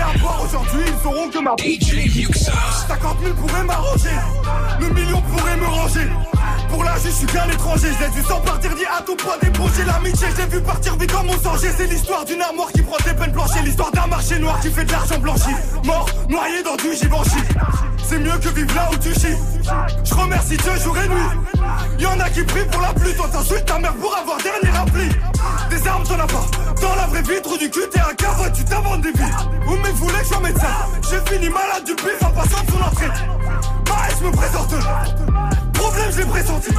À 0.01 0.17
boire 0.17 0.41
aujourd'hui, 0.43 0.81
ils 0.87 1.03
sauront 1.03 1.29
que 1.29 1.39
ma 1.39 1.55
DJ 1.57 2.15
Muxa. 2.15 2.51
50 2.87 3.17
000 3.23 3.33
pourraient 3.35 3.63
m'arranger. 3.63 4.09
Le 4.79 4.89
million 4.89 5.21
pourrait 5.21 5.57
me 5.57 5.65
ranger. 5.65 6.07
Pour 6.69 6.83
l'âge, 6.83 7.01
je 7.05 7.09
suis 7.09 7.25
qu'un 7.27 7.49
étranger. 7.49 7.89
Je 7.99 8.05
l'ai 8.05 8.11
vu 8.11 8.23
sans 8.27 8.39
partir, 8.41 8.73
dit 8.75 8.85
à 8.85 9.01
tout 9.01 9.15
point 9.15 9.37
débaucher 9.41 9.83
l'amitié. 9.85 10.27
Je 10.35 10.41
l'ai 10.41 10.47
vu 10.47 10.61
partir 10.61 10.95
vite 10.95 11.11
comme 11.11 11.27
mon 11.27 11.37
danger. 11.37 11.69
C'est 11.77 11.87
l'histoire 11.87 12.25
d'une 12.25 12.41
armoire 12.41 12.71
qui 12.71 12.81
prend 12.81 12.97
des 13.05 13.13
peines 13.13 13.31
blanchies. 13.31 13.63
L'histoire 13.63 13.91
d'un 13.91 14.07
marché 14.07 14.39
noir 14.39 14.59
qui 14.61 14.69
fait 14.69 14.85
de 14.85 14.91
l'argent 14.91 15.19
blanchi. 15.19 15.51
Mort, 15.85 16.09
noyé 16.29 16.63
dans 16.63 16.75
du 16.75 16.93
givenchy. 16.95 17.41
C'est 18.03 18.19
mieux 18.19 18.37
que 18.39 18.49
vivre 18.49 18.75
là 18.75 18.89
où 18.91 18.97
tu 18.97 19.13
chies. 19.13 19.37
Je 20.03 20.13
remercie 20.13 20.57
Dieu 20.57 20.71
jour 20.83 20.97
et 20.97 21.07
nuit. 21.07 21.60
Y'en 21.99 22.19
a 22.19 22.29
qui 22.29 22.43
prient 22.43 22.65
pour 22.71 22.81
la 22.81 22.93
pluie. 22.93 23.13
Toi, 23.15 23.27
t'insultes 23.31 23.65
ta 23.65 23.79
mère 23.79 23.93
pour 23.95 24.15
avoir 24.15 24.37
dernier 24.37 24.77
appli. 24.77 25.09
Des 25.69 25.87
armes, 25.87 26.03
t'en 26.03 26.19
as 26.19 26.27
pas. 26.27 26.45
Dans 26.81 26.95
la 26.95 27.07
vraie 27.07 27.21
vie, 27.21 27.41
trou 27.41 27.57
du 27.57 27.69
cul, 27.69 27.87
t'es 27.91 27.99
un 27.99 28.13
cavote, 28.15 28.53
tu 28.53 28.63
t'inventes 28.65 29.01
des 29.01 29.11
vies. 29.11 29.31
Vous 29.65 29.77
me 29.77 29.89
voulez 29.89 30.17
que 30.17 30.23
je 30.23 30.29
sois 30.29 30.39
médecin. 30.39 30.67
J'ai 31.09 31.33
fini 31.33 31.49
malade 31.49 31.83
du 31.85 31.95
pif 31.95 32.21
en 32.21 32.31
passant 32.31 32.63
de 32.63 32.71
son 32.71 32.81
entrée. 32.81 33.07
Bah, 33.85 34.07
je 34.19 34.25
me 34.25 34.31
présente. 34.31 34.73
Problème, 35.73 36.11
je 36.11 36.17
l'ai 36.17 36.25
pressenti. 36.25 36.71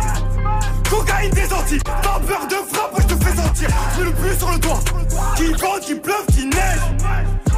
Cocaïne 0.91 1.31
des 1.31 1.53
Antilles. 1.53 1.83
T'as 1.85 2.21
peur 2.21 2.47
de 2.49 2.75
frappe, 2.75 2.95
je 2.99 3.15
te 3.15 3.25
fais 3.25 3.37
sentir. 3.37 3.69
Je 3.95 4.01
mets 4.01 4.07
le 4.07 4.13
plus 4.13 4.39
sur 4.39 4.51
le 4.51 4.59
toit. 4.59 4.81
Qui 5.37 5.47
vente, 5.53 5.81
qui 5.81 5.95
pleuve, 5.95 6.27
qui 6.35 6.47
neige. 6.47 6.81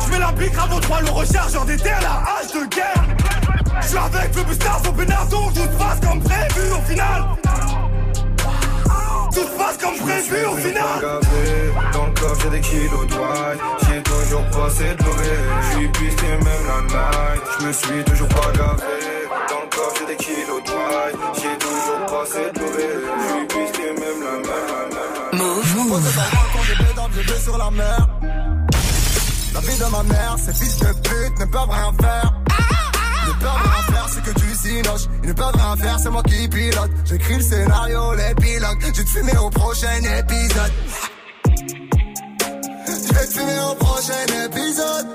Je 0.04 0.12
mets 0.12 0.18
la 0.18 0.32
bique 0.32 0.54
avant 0.56 0.80
trois, 0.80 1.00
le 1.00 1.10
rechargeur 1.10 1.64
des 1.64 1.76
terres, 1.76 2.00
la 2.02 2.22
hache 2.32 2.52
de 2.52 2.66
guerre. 2.74 2.93
Au 4.54 5.50
tout 5.50 5.60
se 5.60 5.78
passe 5.78 6.00
comme 6.00 6.20
prévu 6.20 6.72
au 6.72 6.88
final. 6.88 7.24
Tout 9.32 9.40
se 9.40 9.58
passe 9.58 9.78
comme 9.78 9.96
prévu 9.96 10.46
au 10.46 10.56
final. 10.56 11.20
Dans 11.92 12.06
le 12.06 12.12
corps 12.12 12.36
j'ai 12.40 12.50
des 12.50 12.60
kilos 12.60 13.06
de 13.06 13.14
white 13.14 13.60
J'ai 13.88 14.02
toujours 14.02 14.44
passé 14.50 14.84
de 14.94 15.04
l'orée 15.04 15.40
Je 15.60 15.76
suis 15.76 15.88
pisté 15.88 16.26
même 16.26 16.64
la 16.68 16.82
night 16.82 17.42
Je 17.58 17.66
me 17.66 17.72
suis 17.72 18.04
toujours 18.04 18.28
pas 18.28 18.52
gavé 18.52 19.28
Dans 19.48 19.60
le 19.60 19.76
corps 19.76 19.94
j'ai 19.98 20.06
des 20.06 20.16
kilos 20.16 20.62
de 20.64 20.70
white 20.70 21.18
J'ai 21.34 21.58
toujours 21.58 22.06
passé 22.06 22.50
de 22.54 22.60
l'orée 22.60 22.94
Je 23.18 23.34
suis 23.34 23.46
pisté 23.46 23.82
même 24.00 24.20
la 24.22 24.32
même 24.32 25.42
Move. 25.42 25.76
Move. 25.88 26.20
j'ai 26.66 26.84
bédard, 26.84 27.10
j'ai 27.14 27.22
vu 27.22 27.40
sur 27.40 27.58
la 27.58 27.70
mer. 27.70 28.08
La 29.52 29.60
vie 29.60 29.78
de 29.78 29.84
ma 29.90 30.02
mère, 30.04 30.36
ces 30.38 30.52
fils 30.52 30.78
de 30.78 30.86
pute 30.86 31.40
ne 31.40 31.44
peuvent 31.46 31.70
rien 31.70 31.92
faire. 32.00 32.43
Peuvent 33.44 33.52
rien 33.52 33.94
faire, 33.94 34.08
c'est 34.08 34.22
que 34.22 34.40
tu 34.40 34.54
sinoches. 34.54 35.06
Ils 35.22 35.28
ne 35.28 35.34
peuvent 35.34 35.54
rien 35.54 35.76
faire, 35.76 35.98
c'est 36.00 36.10
moi 36.10 36.22
qui 36.22 36.48
pilote. 36.48 36.90
J'écris 37.04 37.36
le 37.36 37.42
scénario, 37.42 38.14
l'épilogue. 38.14 38.80
Je 38.80 38.86
vais 38.86 39.04
te 39.04 39.10
fumer 39.10 39.36
au 39.36 39.50
prochain 39.50 39.98
épisode. 39.98 40.72
Je 42.86 43.14
vais 43.14 43.26
te 43.26 43.32
fumer 43.38 43.58
au 43.70 43.74
prochain 43.74 44.24
épisode. 44.46 45.06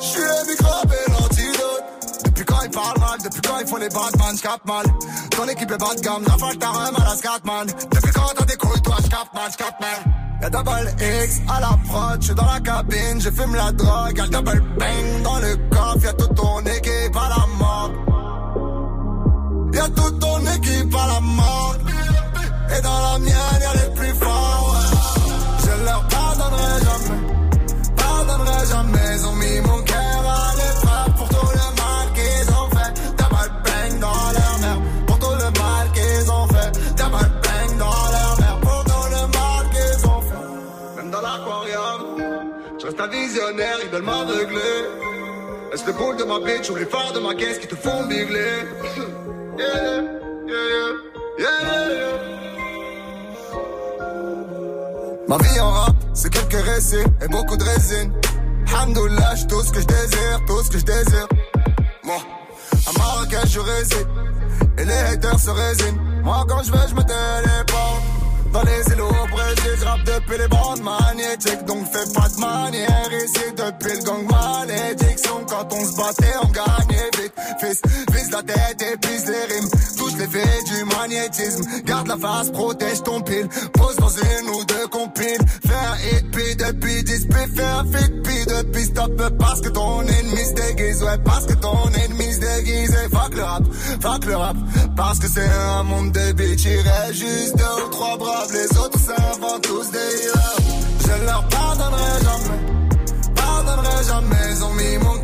Je 0.00 0.04
suis 0.04 0.20
le 0.20 0.50
microbe 0.50 0.92
et 0.92 1.10
l'antidote. 1.12 1.84
Depuis 2.26 2.44
quand 2.44 2.60
ils 2.62 2.70
parlent 2.70 3.00
mal, 3.00 3.18
depuis 3.24 3.40
quand 3.40 3.58
ils 3.58 3.66
font 3.66 3.76
les 3.76 3.88
Batman, 3.88 4.36
j'capte 4.36 4.66
mal. 4.66 4.84
Ton 5.30 5.48
équipe 5.48 5.70
est 5.70 5.78
bas 5.78 5.94
de 5.96 6.00
gamme, 6.02 6.24
la 6.28 6.36
falle 6.36 6.58
t'as 6.58 6.68
un 6.68 6.90
mal 6.90 7.02
à. 7.08 7.66
Depuis 7.66 8.12
quand 8.12 8.32
t'as 8.36 8.44
des 8.44 8.56
couilles, 8.56 8.81
j'capte 9.12 9.80
mal. 9.80 10.00
Y'a 10.40 10.50
double 10.50 10.90
X 11.24 11.40
à 11.48 11.60
la 11.60 11.78
prod, 11.88 12.20
j'suis 12.20 12.34
dans 12.34 12.46
la 12.46 12.60
cabine, 12.60 13.20
je 13.20 13.30
fume 13.30 13.54
la 13.54 13.70
drogue, 13.72 14.16
y'a 14.16 14.24
le 14.24 14.30
double 14.30 14.62
bang 14.78 15.22
dans 15.22 15.38
le 15.38 15.56
coffre, 15.70 16.04
y'a 16.04 16.12
toute 16.14 16.34
ton 16.34 16.60
équipe 16.60 17.16
à 17.16 17.28
la 17.28 17.46
mort. 17.58 17.90
Y'a 19.74 19.88
toute 19.88 20.18
ton 20.18 20.40
équipe 20.40 20.94
à 20.94 21.06
la 21.06 21.20
mort. 21.20 21.76
Et 22.76 22.82
dans 22.82 23.00
la 23.12 23.18
mienne, 23.18 23.60
y'a 23.60 23.74
les 23.84 23.94
plus 23.94 24.14
forts. 24.14 24.76
Je 25.60 25.84
leur 25.84 26.06
pardonnerai 26.08 26.84
jamais, 26.84 27.20
pardonnerai 27.96 28.66
jamais. 28.70 29.16
Ils 29.16 29.26
ont 29.26 29.34
mis 29.34 29.60
mon 29.60 29.82
cœur 29.82 29.91
visionnaire, 43.52 43.76
ils 43.82 43.90
veulent 43.90 44.02
m'aveugler. 44.02 44.58
Est-ce 45.72 45.86
le 45.86 45.92
boule 45.92 46.16
de 46.16 46.24
ma 46.24 46.38
bitch 46.40 46.70
ou 46.70 46.76
les 46.76 46.84
phares 46.84 47.12
de 47.12 47.20
ma 47.20 47.34
caisse 47.34 47.58
qui 47.58 47.66
te 47.66 47.74
font 47.74 48.04
bigler? 48.04 48.66
Yeah, 49.58 50.02
yeah, 50.46 50.88
yeah. 51.38 51.52
Ma 55.28 55.38
vie 55.38 55.60
en 55.60 55.70
rap, 55.70 55.96
c'est 56.14 56.30
quelques 56.30 56.64
récits 56.64 57.04
et 57.22 57.28
beaucoup 57.28 57.56
de 57.56 57.64
résine. 57.64 58.12
Hamdoullah, 58.74 59.34
j'ai 59.34 59.46
tout 59.46 59.62
ce 59.62 59.72
que 59.72 59.80
je 59.80 59.86
désire, 59.86 60.40
tout 60.46 60.62
ce 60.62 60.70
que 60.70 60.78
je 60.78 60.84
désire. 60.84 61.28
Moi, 62.04 62.18
à 62.86 62.98
Marrakech, 62.98 63.50
je 63.50 63.60
réside. 63.60 64.08
Et 64.78 64.84
les 64.84 64.92
haters 64.92 65.38
se 65.38 65.50
résignent. 65.50 66.00
Moi, 66.22 66.44
quand 66.48 66.62
je 66.62 66.72
vais, 66.72 66.88
je 66.88 66.94
me 66.94 67.02
téléporte. 67.02 68.02
Dans 68.52 68.62
les 68.64 68.82
au 69.00 69.26
Brésil, 69.28 69.72
je 69.80 69.84
rappe 69.84 70.04
depuis 70.04 70.36
les 70.36 70.48
bandes 70.48 70.82
magnétiques. 70.82 71.64
Donc 71.64 71.86
fais 71.90 72.12
pas 72.12 72.28
de 72.28 72.38
manière 72.38 73.01
depuis 73.78 73.96
le 73.98 74.04
gang 74.04 74.24
malédiction. 74.30 75.44
Quand 75.48 75.72
on 75.72 75.84
se 75.84 75.96
battait, 75.96 76.34
on 76.42 76.48
gagnait 76.48 77.10
vite. 77.18 77.32
Fils, 77.60 77.82
vise 78.12 78.30
la 78.30 78.42
tête 78.42 78.82
et 78.82 78.96
pisse 78.96 79.26
les 79.26 79.54
rimes. 79.54 79.68
Touche 79.96 80.12
les 80.18 80.26
faits 80.26 80.64
du 80.66 80.84
magnétisme. 80.84 81.64
Garde 81.84 82.08
la 82.08 82.16
face, 82.16 82.50
protège 82.50 83.02
ton 83.02 83.20
pile. 83.20 83.48
Pose 83.74 83.96
dans 83.96 84.08
une 84.08 84.48
ou 84.50 84.64
deux 84.64 84.86
compiles. 84.88 85.44
Hit, 86.04 86.30
puis 86.32 86.56
depuis 86.56 87.02
10 87.04 87.26
puis 87.26 87.56
fais 87.56 87.62
un 87.62 87.84
fit, 87.84 88.10
puis 88.24 88.44
depuis 88.46 88.84
stop. 88.84 89.12
Parce 89.38 89.60
que 89.60 89.68
ton 89.68 90.02
ennemi 90.02 90.44
se 90.44 90.54
déguise, 90.54 91.02
ouais, 91.02 91.18
parce 91.24 91.46
que 91.46 91.54
ton 91.54 91.88
ennemi 92.04 92.32
se 92.32 92.40
déguise. 92.40 92.90
Et 92.90 93.08
fuck 93.14 93.34
le 93.34 93.42
rap, 93.42 93.62
fuck 94.00 94.24
le 94.24 94.36
rap. 94.36 94.56
Parce 94.96 95.18
que 95.18 95.28
c'est 95.28 95.48
un 95.48 95.82
monde 95.84 96.12
de 96.12 96.32
bitch, 96.32 96.64
reste 96.64 97.14
juste 97.14 97.56
deux 97.56 97.84
ou 97.86 97.90
trois 97.90 98.16
braves. 98.16 98.52
Les 98.52 98.78
autres 98.78 98.98
s'inventent 98.98 99.62
tous 99.62 99.90
des 99.90 99.98
heroes. 99.98 100.62
Je 101.00 101.26
leur 101.26 101.46
pardonnerai 101.48 102.24
jamais, 102.24 102.60
pardonnerai 103.74 104.04
jamais. 104.04 104.36
Ils 104.50 104.64
ont 104.64 105.21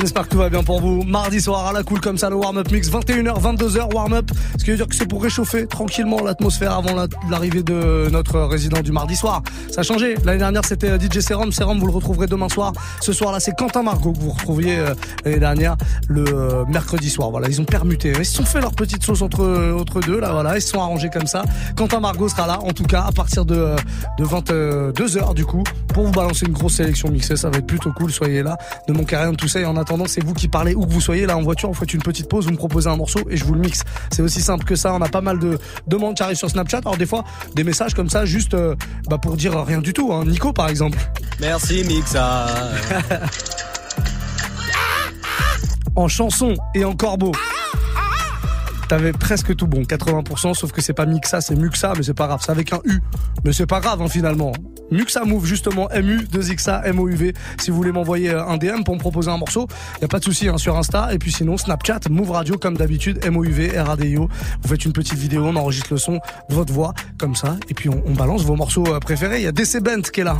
J'espère 0.00 0.24
que 0.24 0.28
tout 0.30 0.38
va 0.38 0.50
bien 0.50 0.62
pour 0.64 0.80
vous. 0.80 1.02
Mardi 1.04 1.40
soir 1.40 1.66
à 1.68 1.72
la 1.72 1.82
cool 1.82 2.00
comme 2.00 2.18
ça, 2.18 2.28
le 2.28 2.36
warm-up 2.36 2.70
mix, 2.70 2.90
21h, 2.90 3.40
22h, 3.40 3.94
warm-up. 3.94 4.30
Ce 4.58 4.64
qui 4.64 4.70
veut 4.70 4.76
dire 4.76 4.88
que 4.88 4.94
c'est 4.94 5.06
pour 5.06 5.22
réchauffer 5.22 5.66
tranquillement 5.66 6.20
l'atmosphère 6.22 6.72
avant 6.72 6.94
la- 6.94 7.06
l'arrivée 7.30 7.62
de 7.62 8.08
notre 8.10 8.40
résident 8.40 8.80
du 8.80 8.92
mardi 8.92 9.14
soir. 9.16 9.42
Ça 9.70 9.80
a 9.80 9.84
changé. 9.84 10.16
L'année 10.24 10.38
dernière, 10.38 10.64
c'était 10.64 10.90
euh, 10.90 10.98
DJ 10.98 11.20
Serum. 11.20 11.52
Serum, 11.52 11.78
vous 11.78 11.86
le 11.86 11.92
retrouverez 11.92 12.26
demain 12.26 12.48
soir. 12.48 12.72
Ce 13.00 13.12
soir-là, 13.12 13.40
c'est 13.40 13.52
Quentin 13.56 13.82
Margot 13.82 14.12
que 14.12 14.18
vous 14.18 14.30
retrouviez 14.30 14.78
euh, 14.78 14.94
l'année 15.24 15.38
dernière, 15.38 15.76
le 16.08 16.24
euh, 16.26 16.64
mercredi 16.66 17.08
soir. 17.08 17.30
Voilà, 17.30 17.48
ils 17.48 17.60
ont 17.60 17.64
permuté. 17.64 18.12
Ils 18.18 18.24
se 18.26 18.34
sont 18.36 18.44
fait 18.44 18.60
leur 18.60 18.72
petite 18.72 19.02
sauce 19.04 19.22
entre, 19.22 19.74
entre 19.78 20.00
deux, 20.00 20.18
là, 20.20 20.32
voilà. 20.32 20.56
Ils 20.56 20.62
se 20.62 20.70
sont 20.70 20.80
arrangés 20.80 21.10
comme 21.10 21.26
ça. 21.26 21.44
Quentin 21.76 22.00
Margot 22.00 22.28
sera 22.28 22.46
là, 22.46 22.58
en 22.60 22.72
tout 22.72 22.84
cas, 22.84 23.04
à 23.08 23.12
partir 23.12 23.44
de, 23.44 23.74
de 24.18 24.24
22h, 24.24 25.34
du 25.34 25.44
coup, 25.46 25.62
pour 25.92 26.04
vous 26.04 26.12
balancer 26.12 26.46
une 26.46 26.52
grosse 26.52 26.74
sélection 26.74 27.10
mixée. 27.10 27.36
Ça 27.36 27.48
va 27.48 27.58
être 27.58 27.66
plutôt 27.66 27.92
cool. 27.92 28.10
Soyez 28.12 28.42
là. 28.42 28.58
Ne 28.88 28.94
manquez 28.94 29.16
rien 29.16 29.30
de 29.30 29.36
tout 29.36 29.48
ça. 29.48 29.60
En 29.68 29.76
attendant, 29.84 30.06
c'est 30.06 30.24
vous 30.24 30.34
qui 30.34 30.48
parlez 30.48 30.74
où 30.74 30.84
que 30.86 30.92
vous 30.92 31.00
soyez 31.00 31.26
là 31.26 31.36
en 31.36 31.42
voiture. 31.42 31.68
Vous 31.68 31.74
faites 31.74 31.94
une 31.94 32.02
petite 32.02 32.28
pause, 32.28 32.46
vous 32.46 32.52
me 32.52 32.56
proposez 32.56 32.88
un 32.88 32.96
morceau 32.96 33.20
et 33.30 33.36
je 33.36 33.44
vous 33.44 33.54
le 33.54 33.60
mixe. 33.60 33.82
C'est 34.10 34.22
aussi 34.22 34.40
simple 34.40 34.64
que 34.64 34.76
ça. 34.76 34.94
On 34.94 35.02
a 35.02 35.08
pas 35.08 35.20
mal 35.20 35.38
de 35.38 35.58
demandes 35.86 36.16
qui 36.16 36.22
arrivent 36.22 36.36
sur 36.36 36.50
Snapchat. 36.50 36.78
Alors 36.78 36.96
des 36.96 37.06
fois, 37.06 37.24
des 37.54 37.64
messages 37.64 37.94
comme 37.94 38.08
ça, 38.08 38.24
juste 38.24 38.54
euh, 38.54 38.74
bah, 39.08 39.18
pour 39.18 39.36
dire 39.36 39.64
rien 39.64 39.80
du 39.80 39.92
tout. 39.92 40.12
Hein. 40.12 40.24
Nico, 40.24 40.52
par 40.52 40.68
exemple. 40.68 40.98
Merci 41.40 41.84
Mixa. 41.84 42.46
en 45.96 46.08
chanson 46.08 46.54
et 46.74 46.84
en 46.84 46.94
corbeau. 46.96 47.32
T'avais 48.88 49.12
presque 49.12 49.56
tout 49.56 49.66
bon, 49.66 49.82
80%, 49.82 50.54
sauf 50.54 50.72
que 50.72 50.82
c'est 50.82 50.92
pas 50.92 51.06
Mixa, 51.06 51.40
c'est 51.40 51.54
Muxa, 51.54 51.94
mais 51.96 52.02
c'est 52.02 52.14
pas 52.14 52.26
grave, 52.26 52.40
c'est 52.44 52.52
avec 52.52 52.72
un 52.72 52.80
U. 52.84 53.00
Mais 53.44 53.52
c'est 53.52 53.66
pas 53.66 53.80
grave, 53.80 54.02
hein, 54.02 54.08
finalement. 54.08 54.52
Muxa 54.90 55.24
Move, 55.24 55.46
justement, 55.46 55.88
MU, 55.94 56.18
2XA, 56.30 56.92
MOUV. 56.92 57.32
Si 57.58 57.70
vous 57.70 57.76
voulez 57.76 57.92
m'envoyer 57.92 58.30
euh, 58.30 58.44
un 58.44 58.58
DM 58.58 58.82
pour 58.84 58.94
me 58.94 59.00
proposer 59.00 59.30
un 59.30 59.38
morceau, 59.38 59.66
y 60.02 60.04
a 60.04 60.08
pas 60.08 60.18
de 60.18 60.24
souci, 60.24 60.48
hein, 60.48 60.58
sur 60.58 60.76
Insta. 60.76 61.12
Et 61.12 61.18
puis 61.18 61.32
sinon, 61.32 61.56
Snapchat, 61.56 62.00
Move 62.10 62.30
Radio, 62.30 62.58
comme 62.58 62.76
d'habitude, 62.76 63.24
MOUV, 63.24 63.78
RADIO. 63.78 64.28
Vous 64.62 64.68
faites 64.68 64.84
une 64.84 64.92
petite 64.92 65.18
vidéo, 65.18 65.44
on 65.46 65.56
enregistre 65.56 65.92
le 65.92 65.98
son, 65.98 66.20
votre 66.50 66.72
voix, 66.72 66.92
comme 67.18 67.34
ça. 67.34 67.56
Et 67.68 67.74
puis 67.74 67.88
on, 67.88 68.14
balance 68.14 68.44
vos 68.44 68.56
morceaux 68.56 68.86
euh, 68.86 69.00
préférés. 69.00 69.42
Y 69.42 69.46
a 69.46 69.52
DC 69.52 69.82
Bent 69.82 70.02
qui 70.12 70.20
est 70.20 70.24
là. 70.24 70.36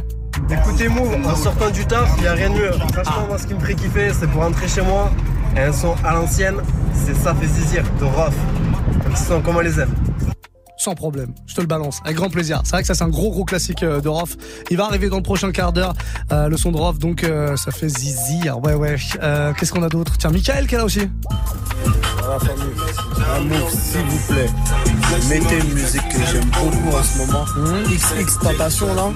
Écoutez 0.51 0.89
Move, 0.89 1.17
en 1.27 1.35
sortant 1.35 1.71
du 1.71 1.87
taf, 1.87 2.21
n'y 2.21 2.27
a 2.27 2.35
rien 2.35 2.51
de 2.51 2.55
mieux. 2.55 2.73
Franchement, 2.93 3.27
moi, 3.29 3.39
ce 3.39 3.47
qui 3.47 3.55
me 3.55 3.61
ferait 3.61 3.75
kiffer, 3.75 4.13
c'est 4.13 4.29
pour 4.29 4.43
rentrer 4.43 4.69
chez 4.69 4.83
moi. 4.83 5.11
Et 5.57 5.61
un 5.61 5.73
son 5.73 5.95
à 6.05 6.13
l'ancienne, 6.15 6.57
c'est 6.93 7.15
ça 7.15 7.35
fait 7.35 7.47
zizir 7.47 7.85
de 8.01 8.05
Rof. 8.05 8.35
Qui 9.15 9.23
sont 9.23 9.41
comme 9.41 9.57
on 9.57 9.61
les 9.61 9.79
aime. 9.79 9.95
Sans 10.77 10.95
problème, 10.95 11.33
je 11.47 11.55
te 11.55 11.61
le 11.61 11.67
balance, 11.69 12.01
avec 12.05 12.17
grand 12.17 12.29
plaisir. 12.31 12.61
C'est 12.65 12.73
vrai 12.73 12.83
que 12.83 12.87
ça 12.89 12.95
c'est 12.95 13.05
un 13.05 13.09
gros 13.09 13.31
gros 13.31 13.45
classique 13.45 13.83
euh, 13.85 14.01
de 14.01 14.09
Rof. 14.09 14.37
Il 14.71 14.77
va 14.77 14.85
arriver 14.87 15.09
dans 15.09 15.17
le 15.19 15.23
prochain 15.23 15.53
quart 15.53 15.73
d'heure, 15.73 15.95
euh, 16.33 16.49
le 16.49 16.57
son 16.57 16.73
de 16.73 16.77
Rof, 16.77 16.99
donc 16.99 17.23
euh, 17.23 17.57
ça 17.57 17.71
fait 17.71 17.89
zizir. 17.89 18.59
Ouais 18.59 18.75
ouais. 18.75 18.97
Euh, 19.23 19.53
Qu'est-ce 19.55 19.73
qu'on 19.73 19.83
a 19.85 19.89
d'autre? 19.89 20.19
Tiens, 20.19 20.31
Michael 20.31 20.67
qui 20.67 20.75
est 20.75 20.79
là 20.79 20.85
aussi. 20.85 21.09
Voilà, 22.19 22.39
famille. 22.41 22.65
Un 23.37 23.41
move, 23.45 23.71
s'il 23.71 24.01
vous 24.01 24.33
plaît. 24.33 24.51
Mettez 25.29 25.59
une 25.59 25.75
musique 25.75 26.09
que 26.09 26.19
j'aime 26.33 26.51
beaucoup 26.51 26.97
en 26.97 27.03
ce 27.03 27.19
moment. 27.19 27.45
XX 27.89 28.39
Tentation, 28.41 28.95
là. 28.95 29.11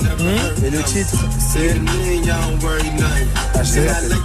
Et 0.65 0.71
le 0.71 0.83
titre, 0.83 1.25
c'est. 1.39 1.75
Ah, 3.55 3.63
je 3.63 3.69
sais 3.69 3.87
pas. 3.87 4.01
Le 4.03 4.17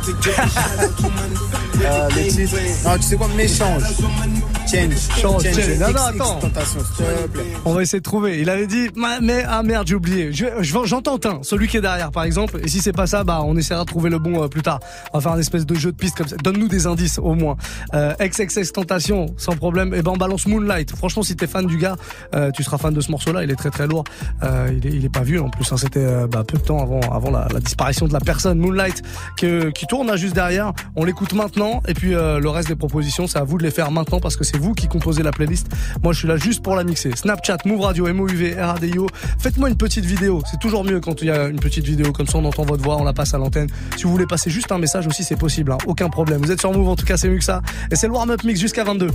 titre. 2.29 2.55
Non, 2.85 2.97
tu 2.97 3.03
sais 3.03 3.15
quoi? 3.15 3.27
M'échange. 3.35 3.83
Change. 4.65 4.93
Change, 5.21 5.43
change. 5.43 5.79
Non, 5.79 5.87
non, 5.87 5.93
XX 5.93 5.99
attends. 6.15 6.39
Tentation, 6.39 6.79
s'il 6.79 7.05
te 7.05 7.27
plaît. 7.27 7.43
On 7.65 7.73
va 7.73 7.81
essayer 7.83 7.99
de 7.99 8.03
trouver. 8.03 8.39
Il 8.39 8.49
avait 8.49 8.65
dit, 8.67 8.89
Ma- 8.95 9.19
mais 9.19 9.43
ah 9.47 9.61
merde, 9.61 9.87
j'ai 9.87 9.95
oublié. 9.95 10.31
Je- 10.33 10.45
je- 10.61 10.73
J'entends 10.85 11.19
un, 11.25 11.43
celui 11.43 11.67
qui 11.67 11.77
est 11.77 11.81
derrière, 11.81 12.11
par 12.11 12.23
exemple. 12.23 12.59
Et 12.63 12.67
si 12.67 12.79
c'est 12.79 12.91
pas 12.93 13.05
ça, 13.05 13.23
bah 13.23 13.41
on 13.45 13.55
essaiera 13.55 13.81
de 13.81 13.85
trouver 13.85 14.09
le 14.09 14.17
bon 14.19 14.41
euh, 14.43 14.47
plus 14.47 14.61
tard. 14.63 14.79
On 15.13 15.19
va 15.19 15.21
faire 15.21 15.31
un 15.33 15.39
espèce 15.39 15.65
de 15.65 15.75
jeu 15.75 15.91
de 15.91 15.97
piste 15.97 16.17
comme 16.17 16.27
ça. 16.27 16.35
Donne-nous 16.37 16.67
des 16.67 16.87
indices 16.87 17.19
au 17.19 17.35
moins. 17.35 17.55
Euh, 17.93 18.13
XXX 18.19 18.71
Tentation, 18.71 19.27
sans 19.37 19.55
problème. 19.55 19.93
Et 19.93 20.01
ben 20.01 20.11
on 20.11 20.17
balance 20.17 20.47
Moonlight. 20.47 20.95
Franchement, 20.95 21.23
si 21.23 21.35
t'es 21.35 21.47
fan 21.47 21.65
du 21.67 21.77
gars, 21.77 21.95
euh, 22.33 22.49
tu 22.51 22.63
seras 22.63 22.77
fan 22.77 22.93
de 22.93 23.01
ce 23.01 23.11
morceau-là. 23.11 23.43
Il 23.43 23.51
est 23.51 23.55
très 23.55 23.69
très 23.69 23.85
lourd. 23.87 24.03
Euh, 24.43 24.69
il, 24.75 24.87
est, 24.87 24.91
il 24.95 25.05
est 25.05 25.09
pas 25.13 25.21
vieux 25.23 25.41
en 25.41 25.49
plus. 25.49 25.71
hein. 25.71 25.77
C'était 25.77 25.99
euh, 25.99 26.25
bah, 26.27 26.43
peu 26.47 26.57
de 26.57 26.63
temps 26.63 26.81
avant 26.81 27.01
avant 27.11 27.29
la, 27.31 27.47
la 27.53 27.59
disparition 27.59 28.07
de 28.07 28.13
la 28.13 28.19
personne. 28.21 28.57
Moonlight 28.59 29.01
que, 29.37 29.69
qui 29.69 29.85
tourne 29.85 30.07
là 30.07 30.15
juste 30.15 30.33
derrière. 30.35 30.73
On 30.95 31.03
l'écoute 31.05 31.33
maintenant. 31.33 31.81
Et 31.87 31.93
puis 31.93 32.15
euh, 32.15 32.39
le 32.39 32.49
reste 32.49 32.69
des 32.69 32.75
propositions, 32.75 33.27
c'est 33.27 33.37
à 33.39 33.43
vous 33.43 33.57
de 33.57 33.63
les 33.63 33.71
faire 33.71 33.91
maintenant 33.91 34.19
parce 34.19 34.35
que 34.35 34.43
c'est 34.43 34.52
vous 34.57 34.63
vous 34.69 34.73
qui 34.73 34.87
composez 34.87 35.23
la 35.23 35.31
playlist. 35.31 35.67
Moi, 36.03 36.13
je 36.13 36.19
suis 36.19 36.27
là 36.27 36.37
juste 36.37 36.63
pour 36.63 36.75
la 36.75 36.83
mixer. 36.83 37.11
Snapchat, 37.15 37.57
Move 37.65 37.81
Radio, 37.81 38.11
MOUV, 38.13 38.55
RADIO. 38.59 39.07
Faites-moi 39.39 39.69
une 39.69 39.77
petite 39.77 40.05
vidéo. 40.05 40.41
C'est 40.49 40.59
toujours 40.59 40.83
mieux 40.83 40.99
quand 40.99 41.21
il 41.21 41.27
y 41.27 41.31
a 41.31 41.47
une 41.47 41.59
petite 41.59 41.85
vidéo 41.85 42.11
comme 42.11 42.27
ça, 42.27 42.37
on 42.37 42.45
entend 42.45 42.63
votre 42.63 42.83
voix, 42.83 42.97
on 42.97 43.03
la 43.03 43.13
passe 43.13 43.33
à 43.33 43.37
l'antenne. 43.37 43.67
Si 43.97 44.03
vous 44.03 44.11
voulez 44.11 44.25
passer 44.27 44.49
juste 44.49 44.71
un 44.71 44.77
message 44.77 45.07
aussi, 45.07 45.23
c'est 45.23 45.35
possible. 45.35 45.71
hein. 45.71 45.77
Aucun 45.85 46.09
problème. 46.09 46.41
Vous 46.41 46.51
êtes 46.51 46.59
sur 46.59 46.71
Move, 46.73 46.87
en 46.89 46.95
tout 46.95 47.05
cas, 47.05 47.17
c'est 47.17 47.29
mieux 47.29 47.37
que 47.37 47.43
ça. 47.43 47.61
Et 47.91 47.95
c'est 47.95 48.07
le 48.07 48.13
warm-up 48.13 48.43
mix 48.43 48.59
jusqu'à 48.59 48.83
22. 48.83 49.09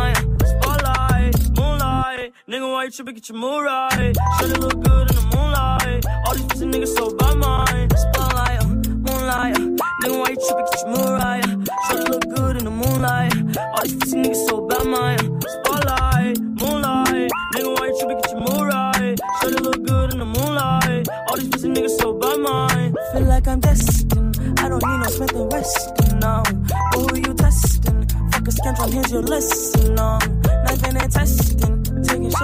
Moonlight, 0.00 0.31
nigga, 2.48 2.70
why 2.70 2.84
you 2.84 2.90
tripping? 2.90 3.14
Get 3.14 3.28
your 3.28 3.38
Mariah. 3.38 4.12
Try 4.38 4.48
to 4.48 4.60
look 4.60 4.80
good 4.82 5.10
in 5.10 5.16
the 5.16 5.28
moonlight. 5.34 6.04
All 6.26 6.34
these 6.34 6.46
pussy 6.46 6.66
niggas 6.66 6.94
so 6.96 7.14
bad, 7.16 7.36
man. 7.36 7.88
Spotlight, 7.90 8.62
uh, 8.62 8.66
moonlight, 8.66 9.56
nigga, 10.02 10.18
why 10.20 10.28
you 10.30 10.38
tripping? 10.46 10.66
Get 10.70 10.80
your 10.82 10.90
Mariah. 10.90 11.42
Try 11.86 11.96
to 11.96 12.10
look 12.12 12.26
good 12.34 12.56
in 12.56 12.64
the 12.64 12.70
moonlight. 12.70 13.56
All 13.58 13.82
these 13.82 13.96
pussy 13.96 14.16
niggas 14.22 14.48
so 14.48 14.66
bad, 14.66 14.86
man. 14.86 15.18
Spotlight, 15.40 16.40
moonlight, 16.40 17.30
nigga, 17.54 17.78
why 17.78 17.86
you 17.86 17.96
tripping? 17.98 18.20
Get 18.22 18.30
your 18.32 18.40
Mariah. 18.40 19.16
Try 19.40 19.50
to 19.50 19.62
look 19.62 19.82
good 19.84 20.12
in 20.12 20.18
the 20.18 20.26
moonlight. 20.26 21.08
All 21.28 21.36
these 21.36 21.48
pussy 21.48 21.68
niggas 21.68 21.96
so 21.98 22.12
bad, 22.14 22.38
man. 22.38 22.94
Feel 23.12 23.22
like 23.22 23.46
I'm 23.48 23.60
destined. 23.60 24.36
I 24.58 24.68
don't 24.68 24.82
need 24.82 24.98
no 24.98 25.08
Smith 25.08 25.34
and 25.34 25.52
Weston 25.52 26.18
now. 26.20 26.42
But 26.44 27.10
who 27.10 27.16
you 27.16 27.34
testing? 27.34 28.06
Fuck 28.30 28.48
a 28.48 28.50
scantron, 28.50 28.92
here's 28.92 29.10
your 29.12 29.22
lesson. 29.22 29.94
No. 29.94 30.18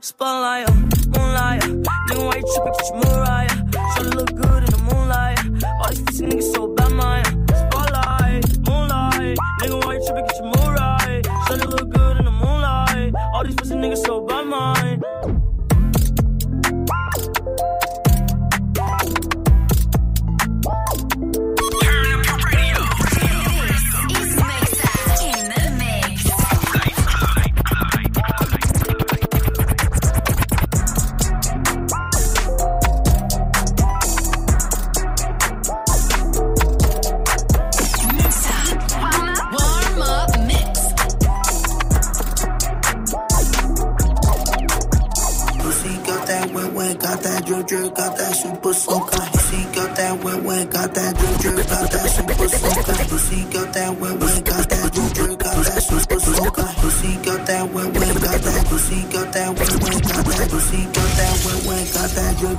Spotlight, 0.00 0.77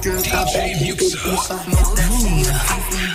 got 0.02 0.24
that 0.24 0.24
drip 0.24 0.24
drip, 0.24 0.32
got 0.32 0.48
that 0.54 0.78
super 0.78 1.36
soaker. 1.36 1.70
Hit 1.72 1.96
that 1.96 3.09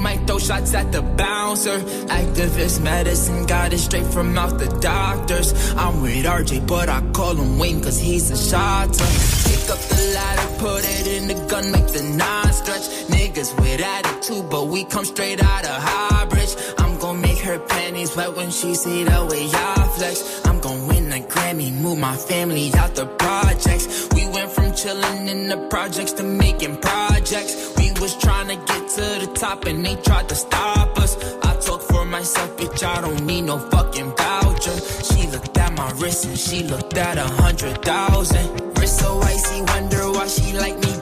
might 0.00 0.26
throw 0.26 0.38
shots 0.38 0.74
at 0.74 0.90
the 0.92 1.02
bouncer. 1.02 1.78
Activist 2.08 2.82
medicine, 2.82 3.46
got 3.46 3.72
it 3.72 3.78
straight 3.78 4.06
from 4.06 4.36
out 4.36 4.58
the 4.58 4.68
doctors. 4.80 5.52
I'm 5.76 6.00
with 6.02 6.24
RJ, 6.24 6.66
but 6.66 6.88
I 6.88 7.00
call 7.12 7.34
him 7.34 7.58
Wayne, 7.58 7.82
cause 7.82 7.98
he's 7.98 8.30
a 8.30 8.36
shotter. 8.36 9.08
Pick 9.48 9.70
up 9.70 9.78
the 9.78 10.12
ladder, 10.14 10.48
put 10.58 10.84
it 10.84 11.06
in 11.06 11.28
the 11.28 11.34
gun, 11.48 11.70
make 11.70 11.88
the 11.88 12.02
nine 12.02 12.52
stretch. 12.52 12.86
Niggas 13.08 13.58
with 13.60 13.80
attitude, 13.80 14.48
but 14.50 14.68
we 14.68 14.84
come 14.84 15.04
straight 15.04 15.42
out 15.42 15.64
of 15.64 15.82
Highbridge. 15.82 16.54
I'm 16.78 16.98
gon' 16.98 17.20
make 17.20 17.38
her 17.38 17.58
panties 17.58 18.16
wet 18.16 18.34
when 18.36 18.50
she 18.50 18.74
see 18.74 19.04
the 19.04 19.26
way 19.30 19.48
I 19.52 19.92
flex. 19.96 20.40
I'm 20.46 20.60
gon' 20.60 20.86
win 20.86 21.12
a 21.12 21.20
Grammy, 21.20 21.72
move 21.72 21.98
my 21.98 22.16
family 22.16 22.72
out 22.74 22.94
the 22.94 23.06
projects. 23.06 24.08
We 24.14 24.26
went 24.28 24.50
from 24.50 24.72
chillin' 24.72 25.28
in 25.28 25.48
the 25.48 25.58
projects 25.68 26.12
to 26.14 26.22
making 26.22 26.76
projects. 26.78 27.69
Was 28.00 28.16
trying 28.16 28.48
to 28.48 28.56
get 28.56 28.88
to 28.88 29.00
the 29.20 29.30
top 29.34 29.66
and 29.66 29.84
they 29.84 29.94
tried 29.96 30.26
to 30.30 30.34
stop 30.34 30.98
us. 30.98 31.18
I 31.42 31.54
talk 31.60 31.82
for 31.82 32.06
myself, 32.06 32.56
bitch, 32.56 32.82
I 32.82 33.02
don't 33.02 33.26
need 33.26 33.42
no 33.42 33.58
fucking 33.58 34.16
voucher. 34.16 34.80
She 35.04 35.26
looked 35.26 35.58
at 35.58 35.76
my 35.76 35.90
wrist 36.00 36.24
and 36.24 36.38
she 36.38 36.62
looked 36.62 36.96
at 36.96 37.18
a 37.18 37.28
hundred 37.42 37.82
thousand. 37.82 38.78
Wrist 38.78 39.00
so 39.00 39.20
icy, 39.20 39.60
wonder 39.62 40.10
why 40.12 40.26
she 40.28 40.56
like 40.56 40.78
me, 40.78 40.99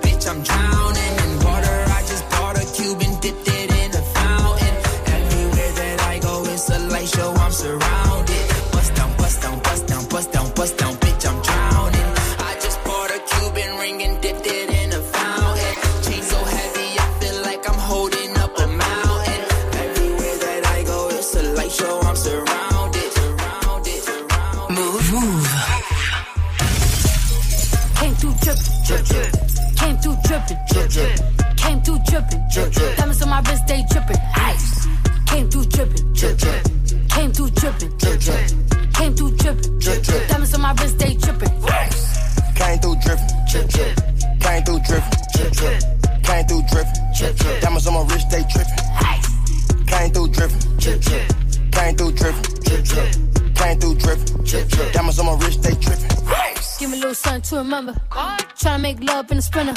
Came 30.39 30.47
through 30.47 30.69
drippin', 30.69 30.89
drip, 30.89 30.91
drip. 30.91 31.57
Came 31.57 31.81
through 31.83 31.99
drippin', 32.07 32.49
drip, 32.53 32.73
drip. 32.73 32.97
Diamonds 32.97 33.23
on 33.23 33.29
my 33.29 33.41
wrist, 33.41 33.67
they 33.67 33.83
drippin', 33.91 34.17
ice. 34.37 34.87
Came 35.27 35.51
through 35.51 35.65
drippin', 35.65 36.13
drip, 36.13 36.39
drip. 36.39 36.65
Came 37.09 37.33
through 37.33 37.51
drippin', 37.51 37.99
drip, 37.99 38.21
drip. 38.21 38.93
Came 38.95 39.15
through 39.17 39.31
drippin', 39.37 39.79
drip, 39.81 40.03
drip. 40.05 40.29
Diamonds 40.29 40.55
on 40.55 40.61
my 40.61 40.73
wrist, 40.75 40.99
they 40.99 41.15
drippin', 41.15 41.51
ice. 41.65 42.55
Came 42.55 42.79
through 42.79 42.97
drippin', 43.03 43.27
drip, 43.51 43.69
drip. 43.69 43.97
Came 44.41 44.63
through 44.63 44.81
drippin', 44.87 45.19
drip, 45.35 45.53
drip. 45.53 45.83
Came 46.23 46.47
through 46.47 46.63
drippin', 46.71 47.13
drip, 47.19 47.37
drip. 47.37 47.61
Diamonds 47.61 47.87
on 47.89 47.95
my 47.95 48.03
wrist, 48.15 48.31
they 48.31 48.45
drippin'. 48.45 49.87
Came 49.87 50.11
through 50.13 50.29
drippin', 50.29 50.77
drip, 50.79 51.01
drip. 51.01 51.29
Came 51.73 51.97
through 51.97 52.13
drippin', 52.13 52.63
drip, 52.63 52.85
drip. 52.85 53.38
Came 53.59 53.81
through 53.81 53.97
drippin', 53.97 54.45
drip, 54.45 54.69
drip. 54.69 54.93
Diamonds 54.93 55.19
on 55.19 55.27
my 55.27 55.35
wrist, 55.45 55.63
they 55.63 55.75
drippin'. 55.75 56.09
Give 56.79 56.91
me 56.91 56.97
a 56.97 57.01
little 57.01 57.15
something 57.15 57.43
to 57.43 57.57
remember. 57.57 57.93
Tryna 58.11 58.81
make 58.81 59.03
love 59.03 59.31
in 59.33 59.39
a 59.39 59.43
sprinter. 59.43 59.75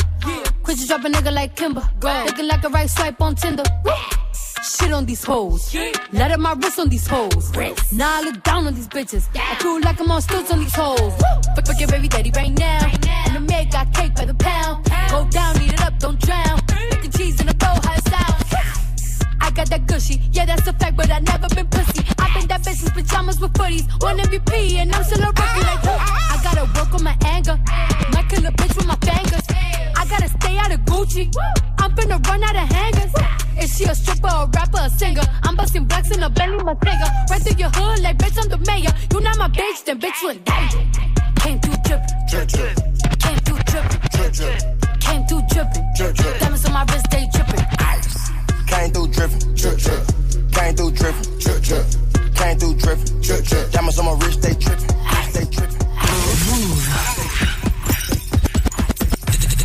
Quit 0.64 0.78
you 0.80 0.88
drop 0.88 1.04
a 1.04 1.10
nigga 1.10 1.34
like 1.34 1.56
Kimber. 1.56 1.88
Looking 2.02 2.48
like 2.48 2.64
a 2.64 2.70
right 2.70 2.90
swipe 2.90 3.20
on 3.22 3.36
Tinder. 3.36 3.64
Shit 4.64 4.94
on 4.94 5.06
these 5.06 5.24
hoes. 5.24 5.76
Let 6.14 6.32
up 6.32 6.40
my 6.40 6.54
wrist 6.54 6.80
on 6.80 6.90
these 6.90 7.08
hoes. 7.08 7.52
Now 7.92 8.20
I 8.20 8.22
look 8.22 8.44
down 8.44 8.68
on 8.68 8.76
these 8.76 8.88
bitches. 8.88 9.28
I 9.36 9.56
feel 9.56 9.82
like 9.82 10.00
I'm 10.00 10.12
on 10.12 10.22
stilts 10.22 10.52
on 10.52 10.60
these 10.60 10.76
hoes. 10.76 11.14
Fuck, 11.56 11.66
fuck 11.66 11.80
your 11.80 11.90
baby 11.90 12.08
daddy 12.08 12.32
right 12.36 12.52
now. 12.52 12.92
And 13.26 13.36
the 13.36 13.40
maid 13.40 13.72
got 13.72 13.92
cake 13.94 14.14
by 14.14 14.26
the 14.26 14.36
pound. 14.36 14.86
Go 15.10 15.28
down, 15.30 15.60
eat 15.62 15.74
it 15.74 15.82
up, 15.82 15.98
don't 15.98 16.20
drown. 16.22 16.60
Mac 16.70 17.04
and 17.04 17.18
cheese 17.18 17.42
in 17.42 17.50
a 17.50 17.54
bowl, 17.56 17.70
how 17.70 17.78
it 17.80 17.84
sound. 17.84 17.98
I 17.98 18.01
got 19.62 19.70
that 19.70 19.86
gushy, 19.86 20.20
yeah, 20.32 20.46
that's 20.46 20.66
a 20.66 20.74
fact, 20.74 20.98
but 20.98 21.12
I 21.12 21.20
never 21.20 21.48
been 21.54 21.68
pussy. 21.68 22.04
I've 22.18 22.34
been 22.34 22.48
that 22.48 22.62
bitch 22.62 22.82
since 22.82 22.92
pajamas 22.92 23.40
with 23.40 23.54
footies. 23.54 23.86
One 24.02 24.18
MVP, 24.18 24.76
and 24.82 24.94
I'm 24.94 25.04
still 25.04 25.22
a 25.22 25.28
rookie 25.28 25.62
like 25.70 25.82
who? 25.86 25.94
I 25.94 26.40
gotta 26.44 26.66
work 26.74 26.94
on 26.96 27.04
my 27.04 27.16
anger. 27.26 27.58
Might 28.14 28.28
kill 28.30 28.46
a 28.46 28.52
bitch 28.52 28.76
with 28.76 28.88
my 28.88 28.98
fingers. 29.06 29.46
I 29.96 30.06
gotta 30.10 30.30
stay 30.30 30.58
out 30.58 30.72
of 30.72 30.80
Gucci. 30.82 31.30
I'm 31.78 31.92
finna 31.96 32.18
run 32.28 32.44
out 32.44 32.56
of 32.56 32.68
hangers. 32.74 33.14
Is 33.62 33.78
she 33.78 33.84
a 33.86 33.94
stripper, 33.94 34.34
a 34.34 34.50
rapper, 34.56 34.82
a 34.82 34.90
singer? 34.90 35.22
I'm 35.44 35.56
busting 35.56 35.86
blacks 35.86 36.10
in 36.10 36.24
a 36.24 36.30
belly, 36.30 36.58
my 36.64 36.74
finger. 36.76 37.10
Right 37.30 37.42
through 37.42 37.58
your 37.58 37.70
hood, 37.70 38.00
like 38.02 38.18
bitch, 38.18 38.38
I'm 38.42 38.50
the 38.50 38.58
mayor. 38.66 38.94
You 39.14 39.20
not 39.22 39.38
my 39.38 39.48
bitch, 39.48 39.86
then 39.86 40.00
bitch, 40.00 40.22
you 40.24 40.30
in 40.30 40.42
danger. 40.42 40.82
Came 41.42 41.60
through 41.60 41.78
drippin', 41.86 42.18
drip, 42.30 42.48
drip. 42.48 42.76
Came 43.20 43.40
through 43.46 43.62
drippin', 43.70 44.00
drip, 44.10 44.32
drip. 44.34 45.00
Came 45.02 45.24
through 45.28 45.44
drippin', 45.54 45.86
drip, 45.98 46.16
drip. 46.16 46.40
Diamonds 46.40 46.66
on 46.66 46.74
my 46.74 46.84
wrist, 46.86 47.06
they 47.12 47.28
drippin'. 47.34 47.81
Ice. 48.82 48.92
Came 48.92 48.94
through 48.94 49.08
drippin', 49.14 49.56
drip, 49.56 49.78
drip. 49.78 50.04
Came 50.54 50.76
through 50.76 50.92
drippin', 50.92 51.40
drip, 51.40 51.62
drip. 51.62 51.86
Came 52.36 52.58
through 52.58 52.76
drippin', 52.76 53.22
drip, 53.22 53.44
drip. 53.46 53.72
Diamonds 53.72 54.00
on 54.00 54.06
my 54.06 54.14
wrist, 54.26 54.42
they 54.42 54.54
drippin'. 54.56 54.88
They 55.34 55.46
drippin'. 55.46 55.78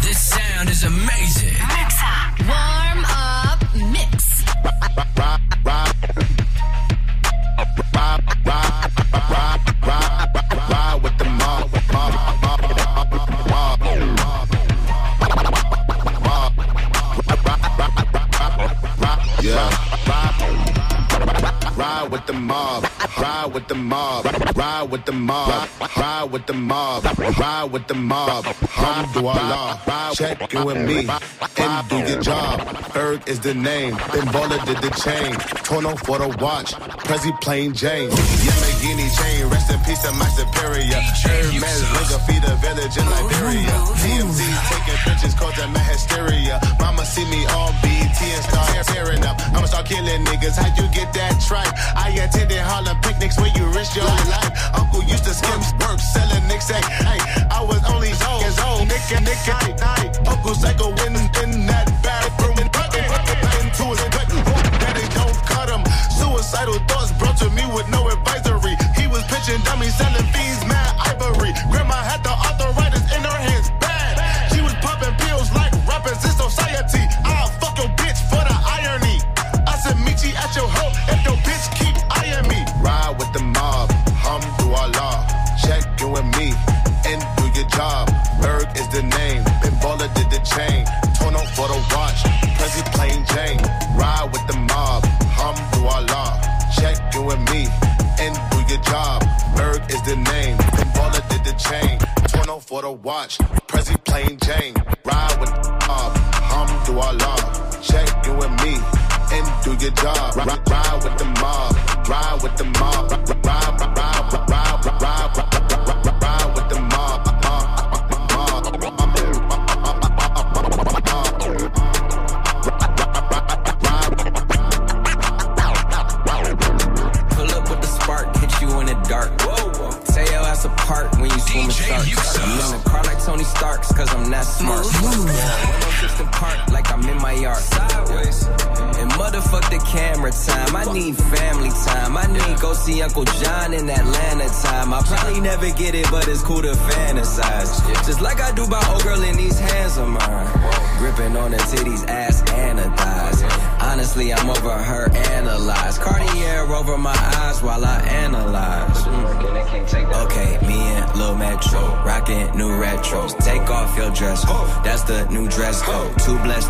This 0.03 0.21
sound 0.21 0.69
is 0.69 0.85
amazing. 0.85 1.57
Warm 2.47 2.59
up 2.59 2.86
Ride 21.77 22.09
with 22.11 22.27
the 22.27 22.33
mob, 22.33 22.85
ride 23.19 23.51
with 23.53 23.69
the 23.69 23.75
mob, 23.75 24.25
ride 24.57 24.91
with 24.91 25.05
the 25.05 25.13
mob, 25.13 25.69
ride 25.97 26.25
with 26.31 26.47
the 26.47 26.55
mob, 26.55 27.05
ride 27.39 27.71
with 27.71 27.87
the 27.87 27.95
mob. 27.95 28.47
Alhamdulillah, 28.47 30.13
check 30.15 30.53
you 30.55 30.69
and 30.71 30.87
me, 30.87 31.07
and 31.59 31.89
do 31.91 31.99
your 31.99 32.23
job. 32.23 32.65
Berg 32.95 33.29
is 33.29 33.41
the 33.41 33.53
name, 33.53 33.93
then 34.13 34.27
Baller 34.33 34.65
did 34.65 34.79
the 34.79 34.91
chain. 35.05 35.35
Tono 35.65 35.97
for 35.97 36.19
the 36.19 36.29
watch, 36.41 36.73
Prezi 37.05 37.39
plain 37.43 37.75
Jane. 37.75 38.09
Yamagini 38.09 39.09
chain, 39.19 39.51
rest 39.51 39.71
in 39.71 39.79
peace 39.81 40.01
to 40.01 40.13
my 40.13 40.29
superior. 40.29 41.01
Hermes, 41.29 41.81
Linga 41.93 42.19
feed 42.25 42.45
a 42.45 42.57
village 42.57 42.97
in 42.97 43.05
Liberia. 43.05 43.77
TMZ 44.01 44.41
taking 44.73 44.99
pictures, 45.05 45.35
that 45.35 45.71
my 45.73 45.81
hysteria. 45.81 46.59
Mama 46.81 47.05
see 47.05 47.25
me 47.29 47.45
on 47.47 47.73
BT 47.83 48.33
and 48.33 48.45
start 48.45 48.87
tearing 48.87 49.25
up. 49.25 49.37
I'ma 49.53 49.67
start 49.67 49.87
killing 49.87 50.25
niggas, 50.25 50.57
how 50.57 50.73
you 50.73 50.89
get 50.93 51.13
that 51.13 51.37
tripe? 51.67 51.97
I 51.97 52.11
attended 52.11 52.59
Harlem 52.59 52.99
picnics 53.01 53.39
where 53.39 53.53
you 53.57 53.65
risk 53.73 53.97
your 53.97 54.05
life. 54.05 54.75
Uncle 54.75 55.03
used 55.03 55.25
to 55.25 55.35
skim 55.35 55.61
work, 55.81 56.01
selling 56.01 56.47
nicks. 56.49 56.69
Hey, 56.71 57.19
I 57.51 57.63
was 57.63 57.83
only 57.91 58.09
years 58.09 58.59
old. 58.61 58.89
Nick 58.89 59.13
and 59.13 59.25
Nick 59.25 59.49
and 59.49 59.79
night. 59.81 60.19
Uncle 60.27 60.55
Psycho 60.55 60.93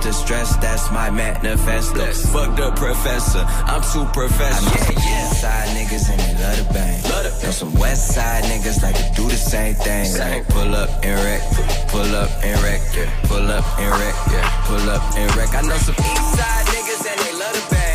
To 0.06 0.12
stress, 0.12 0.54
that's 0.58 0.88
my 0.92 1.10
manifesto. 1.10 2.06
Fuck 2.30 2.54
the 2.54 2.70
professor, 2.76 3.42
I'm 3.66 3.82
too 3.82 4.04
professional. 4.12 4.94
Yeah, 4.94 5.10
yeah. 5.10 5.28
Side 5.30 5.68
niggas 5.74 6.08
and 6.08 6.20
they 6.20 6.34
love 6.44 6.58
the 6.58 6.72
bang. 6.72 7.02
Know 7.42 7.50
some 7.50 7.74
west 7.74 8.14
side 8.14 8.44
niggas 8.44 8.84
like 8.84 8.94
to 8.94 9.20
do 9.20 9.26
the 9.26 9.34
same 9.34 9.74
thing. 9.74 10.16
Like 10.16 10.46
pull 10.46 10.76
up 10.76 10.90
and 11.02 11.18
wreck, 11.24 11.42
pull 11.88 12.14
up 12.14 12.30
and 12.44 12.62
wreck, 12.62 12.82
yeah. 12.94 13.10
Pull 13.24 13.50
up 13.50 13.64
and 13.80 13.90
wreck, 13.98 14.14
yeah. 14.30 14.62
Pull 14.66 14.90
up 14.90 15.02
and 15.16 15.34
wreck. 15.34 15.52
I 15.56 15.62
know 15.62 15.76
some 15.76 15.96
east 15.98 16.36
side 16.38 16.66
niggas 16.66 17.10
and 17.10 17.20
they 17.26 17.32
love 17.40 17.54
the 17.54 17.74
bang. 17.74 17.85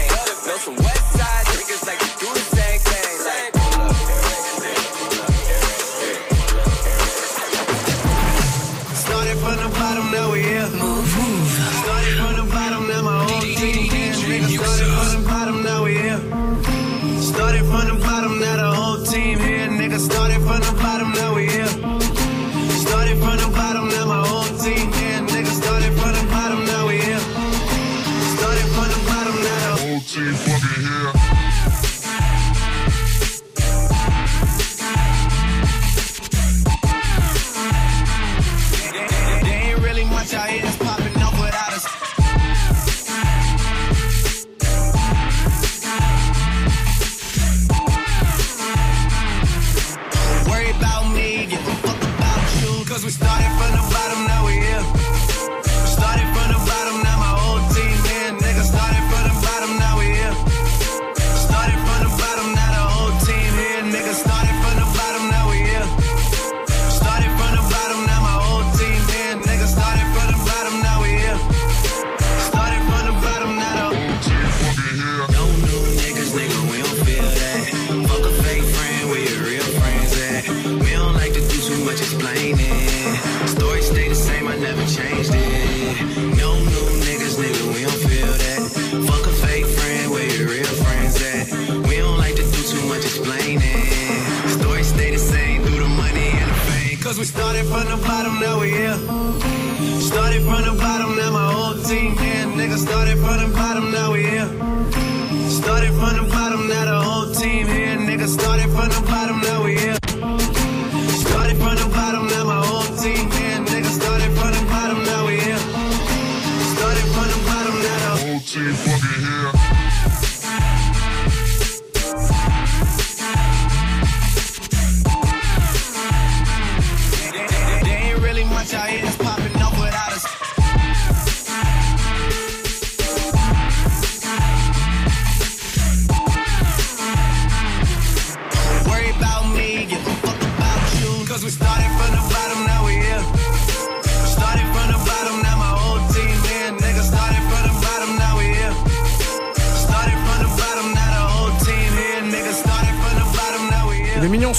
Started 102.91 103.17
from 103.19 103.38
the 103.38 103.56
bottom, 103.56 103.70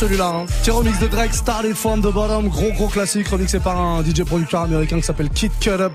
celui-là. 0.02 0.32
Hein. 0.34 0.46
Remix 0.68 0.98
de 0.98 1.06
Drake, 1.06 1.32
Started 1.32 1.74
from 1.74 2.00
the 2.00 2.12
Bottom, 2.12 2.48
gros 2.48 2.72
gros 2.72 2.88
classique, 2.88 3.28
remixé 3.28 3.60
par 3.60 3.80
un 3.80 4.02
DJ 4.02 4.24
producteur 4.24 4.62
américain 4.62 4.96
qui 4.96 5.04
s'appelle 5.04 5.30
Kid 5.30 5.52
Cut 5.60 5.80
Up, 5.80 5.92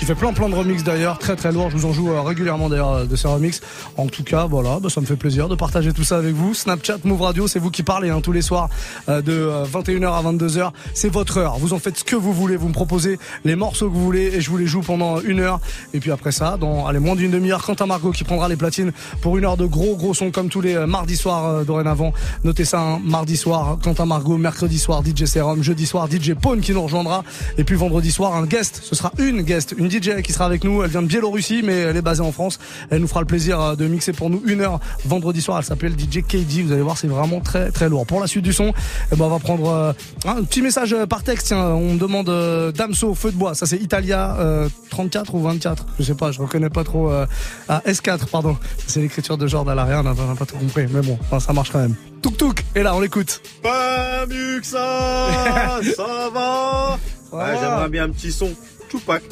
qui 0.00 0.06
fait 0.06 0.14
plein 0.14 0.32
plein 0.32 0.48
de 0.48 0.54
remix 0.54 0.82
d'ailleurs, 0.82 1.18
très 1.18 1.36
très 1.36 1.52
lourd. 1.52 1.68
Je 1.68 1.76
vous 1.76 1.84
en 1.84 1.92
joue 1.92 2.10
euh, 2.10 2.22
régulièrement 2.22 2.70
d'ailleurs 2.70 2.92
euh, 2.92 3.04
de 3.04 3.16
ces 3.16 3.28
remix. 3.28 3.60
En 3.98 4.06
tout 4.06 4.24
cas, 4.24 4.46
voilà, 4.46 4.78
bah, 4.80 4.88
ça 4.88 5.02
me 5.02 5.04
fait 5.04 5.14
plaisir 5.16 5.46
de 5.46 5.54
partager 5.54 5.92
tout 5.92 6.04
ça 6.04 6.16
avec 6.16 6.34
vous. 6.34 6.54
Snapchat, 6.54 7.00
Move 7.04 7.20
Radio, 7.20 7.46
c'est 7.46 7.58
vous 7.58 7.70
qui 7.70 7.82
parlez 7.82 8.08
hein, 8.08 8.22
tous 8.22 8.32
les 8.32 8.40
soirs 8.40 8.70
euh, 9.10 9.20
de 9.20 9.32
euh, 9.32 9.66
21h 9.66 10.10
à 10.10 10.22
22h. 10.22 10.70
C'est 10.94 11.10
votre 11.10 11.36
heure. 11.36 11.58
Vous 11.58 11.74
en 11.74 11.78
faites 11.78 11.98
ce 11.98 12.04
que 12.04 12.16
vous 12.16 12.32
voulez. 12.32 12.56
Vous 12.56 12.68
me 12.68 12.72
proposez 12.72 13.18
les 13.44 13.56
morceaux 13.56 13.90
que 13.90 13.94
vous 13.94 14.02
voulez 14.02 14.32
et 14.34 14.40
je 14.40 14.48
vous 14.48 14.56
les 14.56 14.66
joue 14.66 14.80
pendant 14.80 15.20
une 15.20 15.38
heure. 15.38 15.60
Et 15.92 16.00
puis 16.00 16.10
après 16.12 16.32
ça, 16.32 16.56
dans 16.58 16.86
allez, 16.86 16.98
moins 16.98 17.14
d'une 17.14 17.30
demi-heure, 17.30 17.62
Quentin 17.62 17.84
Margot 17.84 18.12
qui 18.12 18.24
prendra 18.24 18.48
les 18.48 18.56
platines 18.56 18.92
pour 19.20 19.36
une 19.36 19.44
heure 19.44 19.58
de 19.58 19.66
gros 19.66 19.96
gros 19.96 20.14
sons 20.14 20.30
comme 20.30 20.48
tous 20.48 20.62
les 20.62 20.78
mardis 20.86 21.16
soirs 21.16 21.66
dorénavant. 21.66 22.14
Notez 22.42 22.64
ça, 22.64 22.80
hein, 22.80 23.00
mardi 23.04 23.36
soir, 23.36 23.76
Quentin 23.84 24.06
Margot, 24.06 24.38
mercredi 24.38 24.78
soir, 24.78 25.02
DJ 25.04 25.26
Serum, 25.26 25.62
jeudi 25.62 25.84
soir, 25.84 26.08
DJ 26.10 26.32
Pone 26.32 26.62
qui 26.62 26.72
nous 26.72 26.82
rejoindra. 26.82 27.22
Et 27.58 27.64
puis 27.64 27.76
vendredi 27.76 28.10
soir, 28.10 28.34
un 28.34 28.46
guest. 28.46 28.80
Ce 28.82 28.94
sera 28.94 29.12
une 29.18 29.42
guest, 29.42 29.74
une 29.76 29.89
DJ 29.90 30.22
qui 30.22 30.32
sera 30.32 30.46
avec 30.46 30.64
nous. 30.64 30.82
Elle 30.82 30.90
vient 30.90 31.02
de 31.02 31.06
Biélorussie, 31.06 31.62
mais 31.64 31.78
elle 31.78 31.96
est 31.96 32.02
basée 32.02 32.22
en 32.22 32.32
France. 32.32 32.58
Elle 32.90 33.00
nous 33.00 33.08
fera 33.08 33.20
le 33.20 33.26
plaisir 33.26 33.60
euh, 33.60 33.76
de 33.76 33.86
mixer 33.86 34.12
pour 34.12 34.30
nous 34.30 34.42
une 34.46 34.60
heure 34.60 34.80
vendredi 35.04 35.40
soir. 35.40 35.58
Elle 35.58 35.64
s'appelle 35.64 35.92
DJ 35.92 36.22
KD. 36.26 36.62
Vous 36.64 36.72
allez 36.72 36.82
voir, 36.82 36.96
c'est 36.96 37.08
vraiment 37.08 37.40
très 37.40 37.70
très 37.70 37.88
lourd. 37.88 38.06
Pour 38.06 38.20
la 38.20 38.26
suite 38.26 38.44
du 38.44 38.52
son, 38.52 38.72
eh 39.12 39.16
ben, 39.16 39.24
on 39.24 39.28
va 39.28 39.38
prendre 39.38 39.68
euh, 39.68 39.92
un 40.24 40.42
petit 40.44 40.62
message 40.62 40.92
euh, 40.92 41.06
par 41.06 41.22
texte. 41.22 41.48
Tiens, 41.48 41.64
on 41.64 41.94
me 41.94 41.98
demande 41.98 42.28
euh, 42.28 42.72
Damso, 42.72 43.14
feu 43.14 43.32
de 43.32 43.36
bois. 43.36 43.54
Ça 43.54 43.66
c'est 43.66 43.78
Italia 43.78 44.36
euh, 44.38 44.68
34 44.90 45.34
ou 45.34 45.42
24. 45.42 45.86
Je 45.98 46.04
sais 46.04 46.14
pas, 46.14 46.32
je 46.32 46.40
reconnais 46.40 46.70
pas 46.70 46.84
trop. 46.84 47.10
Euh, 47.10 47.26
ah, 47.68 47.82
S4, 47.86 48.26
pardon. 48.26 48.56
C'est 48.86 49.00
l'écriture 49.00 49.38
de 49.38 49.46
Jordan 49.46 49.72
Alaria. 49.72 50.00
On 50.00 50.02
n'a 50.02 50.14
pas, 50.14 50.46
trop 50.46 50.58
compris, 50.58 50.86
mais 50.90 51.00
bon, 51.00 51.18
enfin, 51.20 51.40
ça 51.40 51.52
marche 51.52 51.70
quand 51.70 51.80
même. 51.80 51.94
Touk 52.22 52.36
touk. 52.36 52.64
Et 52.74 52.82
là, 52.82 52.94
on 52.94 53.00
l'écoute. 53.00 53.40
Pas 53.62 54.26
mieux 54.26 54.60
que 54.60 54.66
ça, 54.66 55.80
ça 55.96 56.30
va. 56.32 56.98
Ouais, 57.32 57.56
J'aimerais 57.60 57.88
bien 57.88 58.04
un 58.04 58.10
petit 58.10 58.32
son 58.32 58.50
Tupac, 58.90 59.22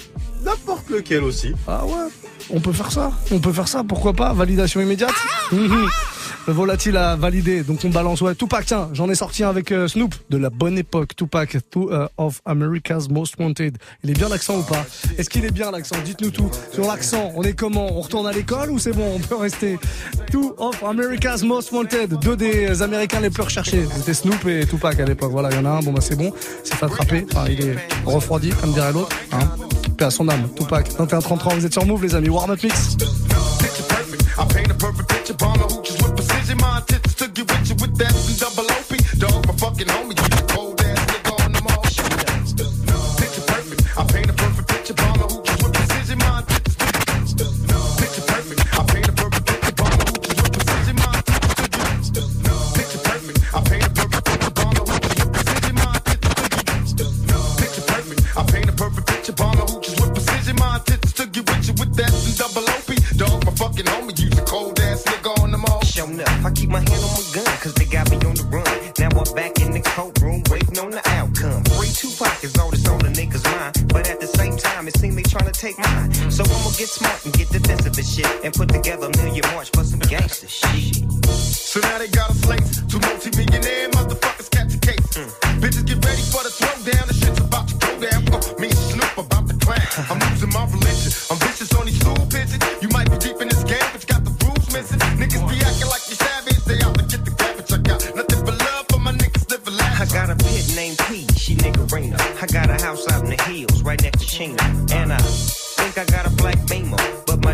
n'importe 0.48 0.88
lequel 0.90 1.22
aussi. 1.22 1.52
Ah 1.66 1.84
ouais 1.84 2.08
On 2.50 2.60
peut 2.60 2.72
faire 2.72 2.90
ça 2.90 3.12
On 3.30 3.38
peut 3.38 3.52
faire 3.52 3.68
ça, 3.68 3.84
pourquoi 3.84 4.12
pas? 4.14 4.32
Validation 4.32 4.80
immédiate? 4.80 5.14
Le 5.52 5.88
volatile 6.52 6.96
a 6.96 7.16
validé, 7.16 7.62
donc 7.62 7.80
on 7.84 7.90
balance. 7.90 8.20
Ouais, 8.22 8.34
Tupac, 8.34 8.64
tiens, 8.64 8.88
j'en 8.94 9.10
ai 9.10 9.14
sorti 9.14 9.44
un 9.44 9.50
avec 9.50 9.70
euh, 9.72 9.86
Snoop, 9.88 10.14
de 10.30 10.38
la 10.38 10.48
bonne 10.48 10.78
époque. 10.78 11.14
Tupac, 11.14 11.56
two, 11.70 11.90
euh, 11.92 12.08
of 12.16 12.40
America's 12.46 13.08
Most 13.08 13.34
Wanted. 13.38 13.76
Il 14.02 14.10
est 14.10 14.14
bien 14.14 14.28
l'accent 14.28 14.58
ou 14.58 14.62
pas? 14.62 14.86
Est-ce 15.18 15.28
qu'il 15.28 15.44
est 15.44 15.50
bien 15.50 15.70
l'accent? 15.70 15.96
Dites-nous 16.04 16.30
tout. 16.30 16.50
Sur 16.72 16.86
l'accent, 16.86 17.32
on 17.36 17.42
est 17.42 17.52
comment? 17.52 17.92
On 17.92 18.00
retourne 18.00 18.26
à 18.26 18.32
l'école 18.32 18.70
ou 18.70 18.78
c'est 18.78 18.92
bon? 18.92 19.16
On 19.16 19.18
peut 19.18 19.36
rester 19.36 19.78
Two 20.30 20.54
of 20.56 20.82
America's 20.82 21.42
Most 21.42 21.70
Wanted. 21.72 22.18
Deux 22.20 22.36
des 22.36 22.80
Américains 22.80 23.20
les 23.20 23.30
plus 23.30 23.42
recherchés. 23.42 23.84
C'était 23.94 24.14
Snoop 24.14 24.46
et 24.46 24.66
Tupac 24.66 24.98
à 24.98 25.04
l'époque. 25.04 25.32
Voilà, 25.32 25.50
il 25.50 25.56
y 25.56 25.58
en 25.58 25.66
a 25.66 25.70
un, 25.70 25.80
bon 25.80 25.92
bah 25.92 26.00
c'est 26.00 26.16
bon. 26.16 26.32
C'est 26.64 26.82
attrapé. 26.82 27.26
Enfin, 27.30 27.46
il 27.50 27.60
est 27.60 27.76
refroidi, 28.06 28.50
comme 28.50 28.72
dirait 28.72 28.92
l'autre. 28.92 29.14
Hein 29.32 29.77
Paix 29.98 30.04
à 30.04 30.10
son 30.10 30.28
âme, 30.28 30.48
Tupac. 30.54 30.88
21-33, 30.90 31.54
vous 31.56 31.66
êtes 31.66 31.72
sur 31.72 31.84
Move 31.84 32.04
les 32.04 32.14
amis. 32.14 32.28
Warm 32.28 32.52
Up 32.52 32.62
Mix. 32.62 32.96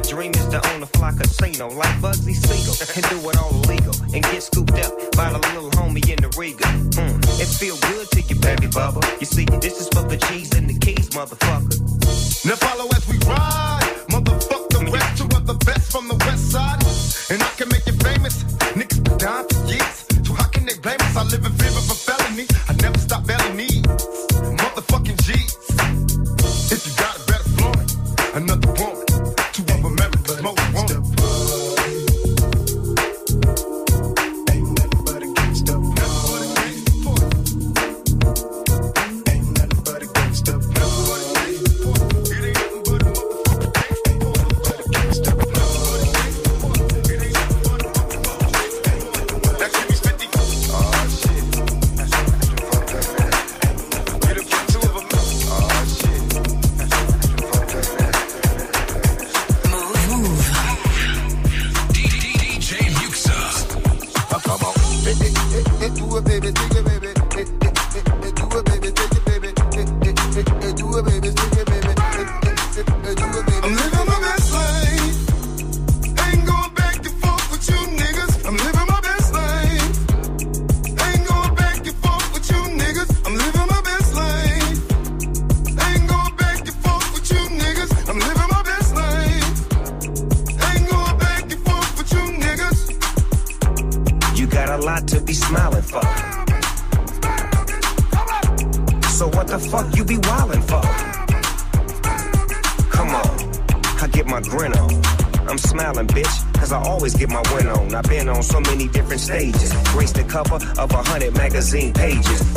dream 0.08 0.32
is 0.32 0.46
to 0.48 0.60
own 0.72 0.82
a 0.82 0.86
fly 0.86 1.12
casino 1.12 1.68
like 1.68 1.94
Bugsy 2.00 2.34
Siegel 2.34 2.74
and 2.94 3.04
do 3.10 3.30
it 3.30 3.36
all 3.38 3.52
legal 3.68 3.94
and 4.14 4.22
get 4.22 4.42
scooped 4.42 4.78
up 4.84 4.92
by 5.16 5.30
the 5.30 5.38
little 5.54 5.70
homie 5.70 6.08
in 6.10 6.20
the 6.20 6.28
Riga. 6.36 6.64
Mm, 6.98 7.18
it 7.40 7.48
feel 7.48 7.76
good 7.92 8.10
to 8.10 8.20
you, 8.22 8.40
baby 8.40 8.66
bubba. 8.66 9.02
You 9.20 9.26
see, 9.26 9.44
this 9.60 9.80
is 9.80 9.88
for 9.88 10.02
the 10.02 10.16
cheese 10.16 10.52
and 10.54 10.68
the 10.68 10.78
keys, 10.78 11.08
motherfucker. 11.10 12.46
Now 12.46 12.56
follow 12.56 12.88
as 12.94 13.08
we 13.08 13.18
ride. 13.26 13.83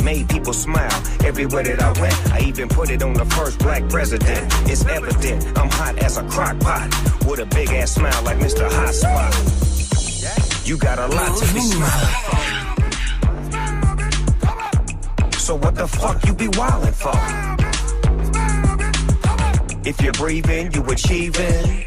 made 0.02 0.28
people 0.28 0.52
smile 0.52 1.02
everywhere 1.24 1.64
that 1.64 1.80
I 1.80 1.92
went. 2.00 2.32
I 2.32 2.40
even 2.40 2.68
put 2.68 2.90
it 2.90 3.02
on 3.02 3.14
the 3.14 3.24
first 3.24 3.58
black 3.58 3.88
president. 3.88 4.52
It's 4.68 4.84
evident 4.84 5.46
I'm 5.58 5.70
hot 5.70 5.98
as 5.98 6.18
a 6.18 6.22
crock 6.28 6.58
pot 6.60 6.88
with 7.26 7.40
a 7.40 7.46
big 7.46 7.70
ass 7.70 7.92
smile 7.92 8.22
like 8.24 8.38
Mr. 8.38 8.68
Hot 8.70 8.94
Spot. 8.94 9.34
You 10.66 10.76
got 10.76 10.98
a 10.98 11.06
lot 11.06 11.36
to 11.38 11.54
be 11.54 11.60
smiling 11.60 12.14
for. 12.24 12.58
So 15.38 15.54
what 15.54 15.74
the 15.74 15.88
fuck 15.88 16.26
you 16.26 16.34
be 16.34 16.48
wildin' 16.48 16.92
for? 16.92 17.16
If 19.88 20.02
you're 20.02 20.12
breathing, 20.12 20.70
you 20.72 20.84
achieving. 20.84 21.86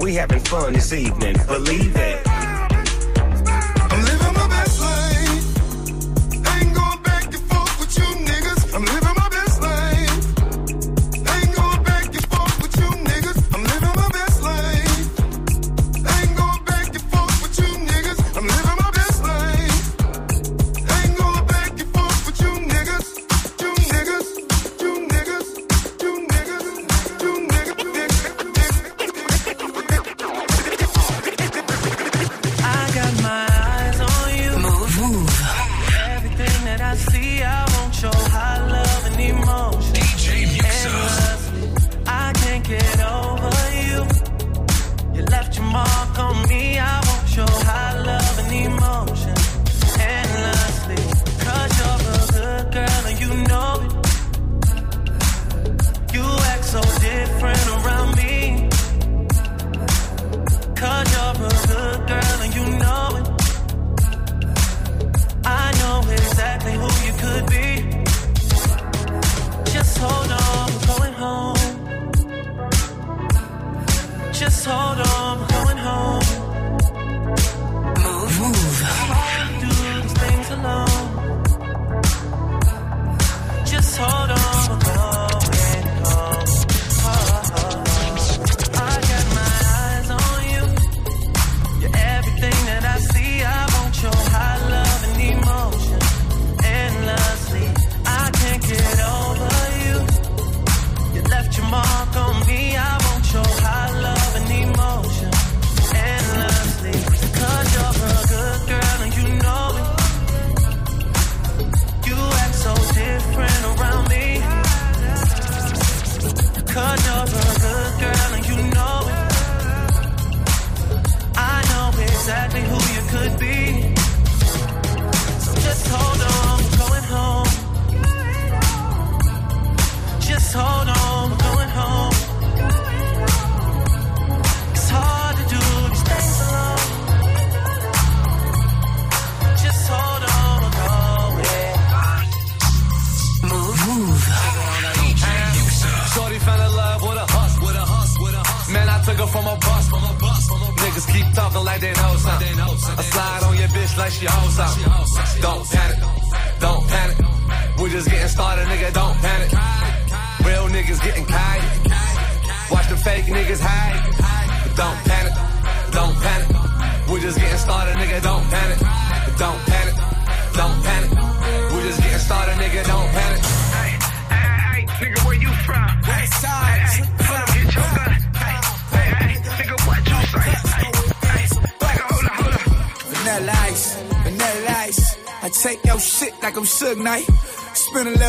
We 0.00 0.14
having 0.14 0.40
fun 0.40 0.72
this 0.72 0.92
evening, 0.92 1.36
believe 1.46 1.94
it. 1.94 2.27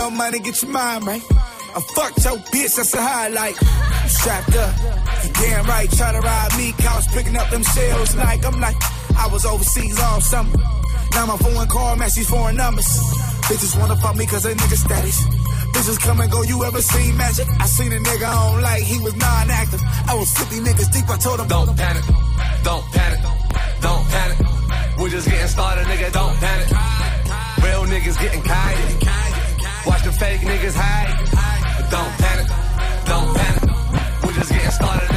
your 0.09 0.17
money, 0.17 0.39
get 0.39 0.61
your 0.61 0.71
mind 0.71 1.05
right. 1.05 1.21
I 1.75 1.79
fucked 1.93 2.25
your 2.25 2.37
bitch, 2.49 2.75
that's 2.75 2.93
a 2.93 3.01
highlight. 3.01 3.55
You 3.61 4.09
strapped 4.09 4.55
up, 4.55 4.73
you 5.23 5.29
damn 5.33 5.65
right, 5.65 5.89
try 5.91 6.11
to 6.11 6.19
ride 6.19 6.51
me, 6.57 6.73
couch 6.77 7.05
picking 7.13 7.35
up 7.37 7.49
them 7.49 7.63
shells 7.63 8.15
like 8.15 8.45
I'm 8.45 8.59
like, 8.59 8.75
I 9.17 9.27
was 9.31 9.45
overseas 9.45 9.99
all 9.99 10.21
summer. 10.21 10.57
Now 11.13 11.25
my 11.25 11.37
phone 11.37 11.67
call 11.67 11.95
matches 11.95 12.29
foreign 12.29 12.55
numbers. 12.55 12.89
Bitches 13.49 13.79
wanna 13.79 13.95
fuck 13.97 14.15
me 14.15 14.25
cause 14.25 14.43
they 14.43 14.53
nigga 14.53 14.77
status. 14.77 15.25
Bitches 15.73 15.99
come 15.99 16.19
and 16.21 16.31
go, 16.31 16.41
you 16.43 16.63
ever 16.63 16.81
seen 16.81 17.15
magic? 17.17 17.47
I 17.59 17.65
seen 17.67 17.91
a 17.93 17.97
nigga 17.97 18.27
on 18.27 18.61
like 18.61 18.81
he 18.81 18.99
was 18.99 19.15
non-active. 19.15 19.81
I 20.07 20.15
was 20.15 20.31
50 20.37 20.55
niggas 20.61 20.91
deep, 20.91 21.09
I 21.09 21.17
told 21.17 21.39
him. 21.39 21.47
Don't 21.47 21.77
panic, 21.77 22.03
don't 22.63 22.85
panic, 22.93 23.19
don't 23.81 24.05
panic. 24.09 24.37
We're 24.97 25.09
just 25.09 25.29
getting 25.29 25.47
started, 25.47 25.85
nigga, 25.85 26.11
don't 26.11 26.35
panic. 26.37 26.67
Real 27.63 27.83
niggas 27.85 28.19
getting 28.19 28.41
kited. 28.41 29.18
Watch 29.89 30.03
the 30.03 30.11
fake 30.11 30.41
niggas 30.41 30.75
hide. 30.75 31.17
Don't 31.89 32.13
panic, 32.21 32.47
don't 33.07 33.35
panic. 33.35 34.23
We're 34.23 34.33
just 34.33 34.51
getting 34.51 34.69
started. 34.69 35.08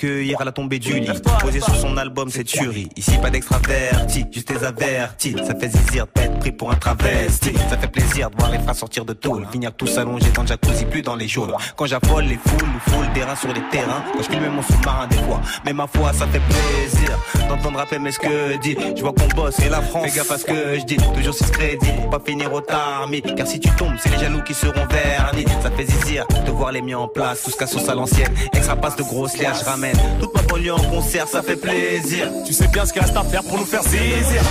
Cueillir 0.00 0.40
à 0.40 0.44
la 0.44 0.52
tombée 0.52 0.78
du 0.78 0.98
lit. 0.98 1.10
Posé 1.40 1.60
sur 1.60 1.76
son 1.76 1.96
album, 1.98 2.30
c'est 2.30 2.44
tuerie. 2.44 2.88
Ici, 2.96 3.18
pas 3.20 3.30
d'extraverti, 3.30 4.24
juste 4.30 4.48
des 4.48 4.64
avertis. 4.64 5.36
Ça 5.46 5.54
fait 5.54 5.68
zizir 5.68 6.06
pris 6.40 6.52
pour 6.52 6.72
un 6.72 6.74
travesti. 6.74 7.52
Ça 7.68 7.76
fait 7.76 7.88
plaisir 7.88 8.30
de 8.30 8.36
voir 8.36 8.50
les 8.50 8.58
frères 8.58 8.74
sortir 8.74 9.04
de 9.04 9.12
tôle. 9.12 9.46
Finir 9.52 9.72
tous 9.72 9.98
allongés 9.98 10.30
dans 10.34 10.42
le 10.42 10.48
jacuzzi, 10.48 10.84
plus 10.86 11.02
dans 11.02 11.14
les 11.14 11.28
geôles. 11.28 11.54
Quand 11.76 11.86
j'affole 11.86 12.24
les 12.24 12.38
foules, 12.38 12.66
nous 12.66 12.92
foule 12.92 13.12
des 13.12 13.22
reins 13.22 13.36
sur 13.36 13.52
les 13.52 13.62
terrains. 13.70 14.02
Quand 14.12 14.22
je 14.22 14.30
filme 14.30 14.48
mon 14.48 14.62
sous-marin 14.62 15.06
des 15.06 15.18
fois. 15.18 15.40
Mais 15.64 15.72
ma 15.72 15.86
foi, 15.86 16.12
ça 16.12 16.26
fait 16.26 16.40
plaisir 16.40 17.18
d'entendre 17.48 17.78
rapper 17.78 17.98
mais 17.98 18.10
ce 18.10 18.18
que 18.18 18.56
dit. 18.58 18.76
Je 18.96 19.02
vois 19.02 19.12
qu'on 19.12 19.28
bosse 19.36 19.58
et 19.60 19.68
la 19.68 19.82
France. 19.82 20.06
Fais 20.06 20.16
gaffe 20.16 20.30
à 20.30 20.38
ce 20.38 20.44
que 20.44 20.78
je 20.78 20.84
dis. 20.84 20.96
Toujours 20.96 21.34
sur 21.34 21.46
ce 21.46 21.52
crédit 21.52 21.92
pour 22.00 22.10
pas 22.10 22.20
finir 22.24 22.52
au 22.52 22.60
tarmi. 22.60 23.22
Car 23.22 23.46
si 23.46 23.60
tu 23.60 23.70
tombes, 23.70 23.96
c'est 23.98 24.10
les 24.10 24.18
jaloux 24.18 24.42
qui 24.42 24.54
seront 24.54 24.86
vernis. 24.86 25.44
Ça 25.62 25.70
fait 25.70 25.84
zizir 25.84 26.26
de 26.46 26.50
voir 26.50 26.72
les 26.72 26.82
miens 26.82 26.98
en 26.98 27.08
place. 27.08 27.42
Tout 27.42 27.50
ce 27.50 27.56
qu'à 27.56 27.66
sauce 27.66 27.88
à 27.88 27.94
l'ancienne. 27.94 28.32
Extra 28.52 28.76
passe 28.76 28.96
de 28.96 29.02
grosses 29.02 29.36
je 29.36 29.64
ramène. 29.64 29.96
Toute 30.18 30.34
ma 30.34 30.42
banlieue 30.42 30.74
en 30.74 30.82
concert, 30.84 31.28
ça 31.28 31.42
fait 31.42 31.56
plaisir. 31.56 32.28
Tu 32.46 32.52
sais 32.52 32.68
bien 32.68 32.84
ce 32.84 32.92
qu'il 32.92 33.02
reste 33.02 33.16
à 33.16 33.22
faire 33.22 33.42
pour 33.42 33.58
nous 33.58 33.64
faire 33.64 33.82
zizir. 33.82 34.42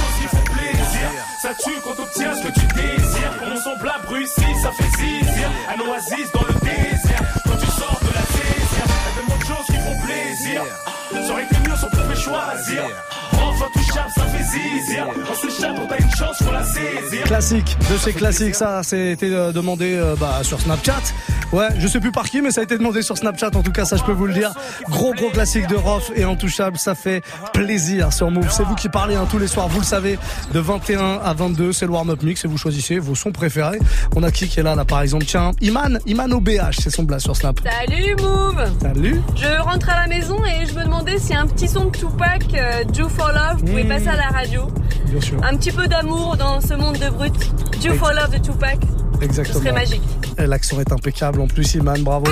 Ça 1.50 1.56
tue 1.56 1.82
quand 1.84 2.00
obtient 2.00 2.36
ce 2.36 2.47
que 2.47 2.54
tu 2.54 2.68
désires. 2.76 3.34
On 3.52 3.58
semble 3.58 3.89
à 3.89 3.97
Bruxelles, 4.06 4.56
ça 4.62 4.72
fait 4.72 4.97
zizir. 4.97 5.50
Un 5.68 5.80
oasis 5.89 6.32
dans 6.32 6.43
le 6.43 6.54
désert, 6.62 7.24
quand 7.43 7.58
tu 7.58 7.66
sors 7.66 8.00
de 8.02 8.14
la 8.14 8.22
zézère. 8.22 8.86
Y'a 8.86 9.16
tellement 9.16 9.38
de 9.38 9.45
choses 9.45 9.66
qui 9.66 9.78
font 9.78 9.97
plaisir. 10.06 10.64
Ça 11.12 11.32
aurait 11.34 11.45
été 11.45 11.56
mieux 11.68 11.76
si 11.76 11.86
on 11.86 11.89
pouvait 11.89 12.16
choisir. 12.16 12.84
Enfin 13.60 13.72
touchable, 13.74 14.10
ça 14.16 14.26
fait 14.26 14.43
zizir. 14.43 15.07
On 15.30 15.36
s'échappe, 15.36 15.76
on 15.78 15.91
a 15.91 15.97
une 15.97 16.12
chance, 16.12 16.38
faut 16.41 16.51
la 16.51 16.64
saisir. 16.64 17.24
Classique, 17.26 17.78
de 17.91 17.97
chez 17.97 18.14
classiques, 18.14 18.55
ça 18.55 18.84
c'était 18.84 19.34
euh, 19.34 19.51
demandé 19.51 19.95
euh, 19.95 20.16
bah, 20.18 20.39
sur 20.43 20.62
Snapchat. 20.62 21.01
Ouais, 21.51 21.68
je 21.80 21.88
sais 21.88 21.99
plus 21.99 22.12
par 22.12 22.30
qui, 22.30 22.41
mais 22.41 22.51
ça 22.51 22.62
a 22.62 22.64
été 22.64 22.78
demandé 22.78 23.01
sur 23.01 23.18
Snapchat. 23.18 23.49
En 23.55 23.64
tout 23.64 23.72
cas, 23.72 23.84
ça 23.84 23.97
je 23.97 24.03
peux 24.03 24.12
vous 24.12 24.28
le 24.28 24.34
dire. 24.34 24.53
Gros 24.88 25.14
gros 25.14 25.30
classique 25.30 25.68
de 25.68 25.76
Rof 25.76 26.12
et 26.16 26.24
Intouchable, 26.24 26.78
ça 26.78 26.93
fait 26.93 27.24
plaisir 27.53 28.14
sur 28.14 28.30
Move. 28.30 28.49
C'est 28.51 28.64
vous 28.64 28.76
qui 28.76 28.88
parlez 28.88 29.16
hein, 29.16 29.28
tous 29.30 29.39
les 29.39 29.47
soirs, 29.47 29.68
vous 29.68 29.80
le 29.80 29.86
savez, 29.86 30.20
de 30.53 30.60
21 30.60 31.20
à 31.24 31.34
22, 31.34 31.74
c'est 31.74 31.88
le 31.88 31.91
warm-up 31.91 32.22
mix 32.22 32.45
et 32.45 32.47
vous 32.47 32.57
choisissez 32.60 32.99
vos 32.99 33.16
sons 33.16 33.32
préférés. 33.32 33.80
On 34.16 34.22
a 34.22 34.32
qui 34.32 34.47
qui 34.47 34.60
est 34.60 34.64
là, 34.64 34.76
là 34.76 34.86
par 34.86 35.01
exemple? 35.01 35.26
Tiens, 35.26 35.51
Iman, 35.62 35.99
Iman 36.05 36.32
OBH, 36.32 36.78
c'est 36.82 36.91
son 36.91 37.03
blast 37.03 37.26
sur 37.26 37.36
Snap. 37.36 37.60
Salut 37.64 38.16
Move 38.22 38.66
Salut. 38.80 39.22
Je 39.36 39.62
rentre 39.62 39.89
à 39.89 40.01
la 40.01 40.07
maison 40.07 40.38
et 40.45 40.68
je 40.68 40.74
me 40.76 40.84
demandais 40.84 41.18
si 41.18 41.34
un 41.34 41.47
petit 41.47 41.68
son 41.68 41.86
de 41.86 41.97
Tupac, 41.97 42.43
euh, 42.53 42.84
Do 42.84 43.10
for 43.10 43.32
Love, 43.32 43.49
pouvait 43.58 43.84
passer 43.86 44.08
à 44.08 44.16
la 44.16 44.28
radio. 44.28 44.68
Bien 45.08 45.22
sûr. 45.22 45.43
Un 45.43 45.56
petit 45.58 45.72
peu 45.72 45.88
d'amour 45.88 46.38
dans 46.38 46.62
ce 46.62 46.74
monde 46.74 46.97
de 46.97 47.10
brut. 47.10 47.34
Do 47.84 47.93
for 47.95 48.12
Love 48.14 48.32
de 48.32 48.38
Tupac. 48.38 48.78
Exactement. 49.22 49.60
Ce 49.60 49.64
serait 49.66 49.74
magique. 49.74 50.02
Et 50.38 50.45
L'accent 50.47 50.80
est 50.80 50.91
impeccable 50.91 51.41
en 51.41 51.47
plus, 51.47 51.76
Iman, 51.76 52.02
bravo. 52.02 52.26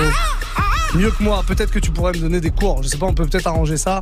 Mieux 0.97 1.11
que 1.11 1.21
moi, 1.21 1.43
peut-être 1.45 1.69
que 1.71 1.77
tu 1.79 1.91
pourrais 1.91 2.13
me 2.13 2.17
donner 2.19 2.41
des 2.41 2.49
cours. 2.49 2.81
Je 2.81 2.87
sais 2.87 2.97
pas, 2.97 3.05
on 3.05 3.13
peut 3.13 3.25
peut-être 3.27 3.45
arranger 3.45 3.77
ça. 3.77 3.99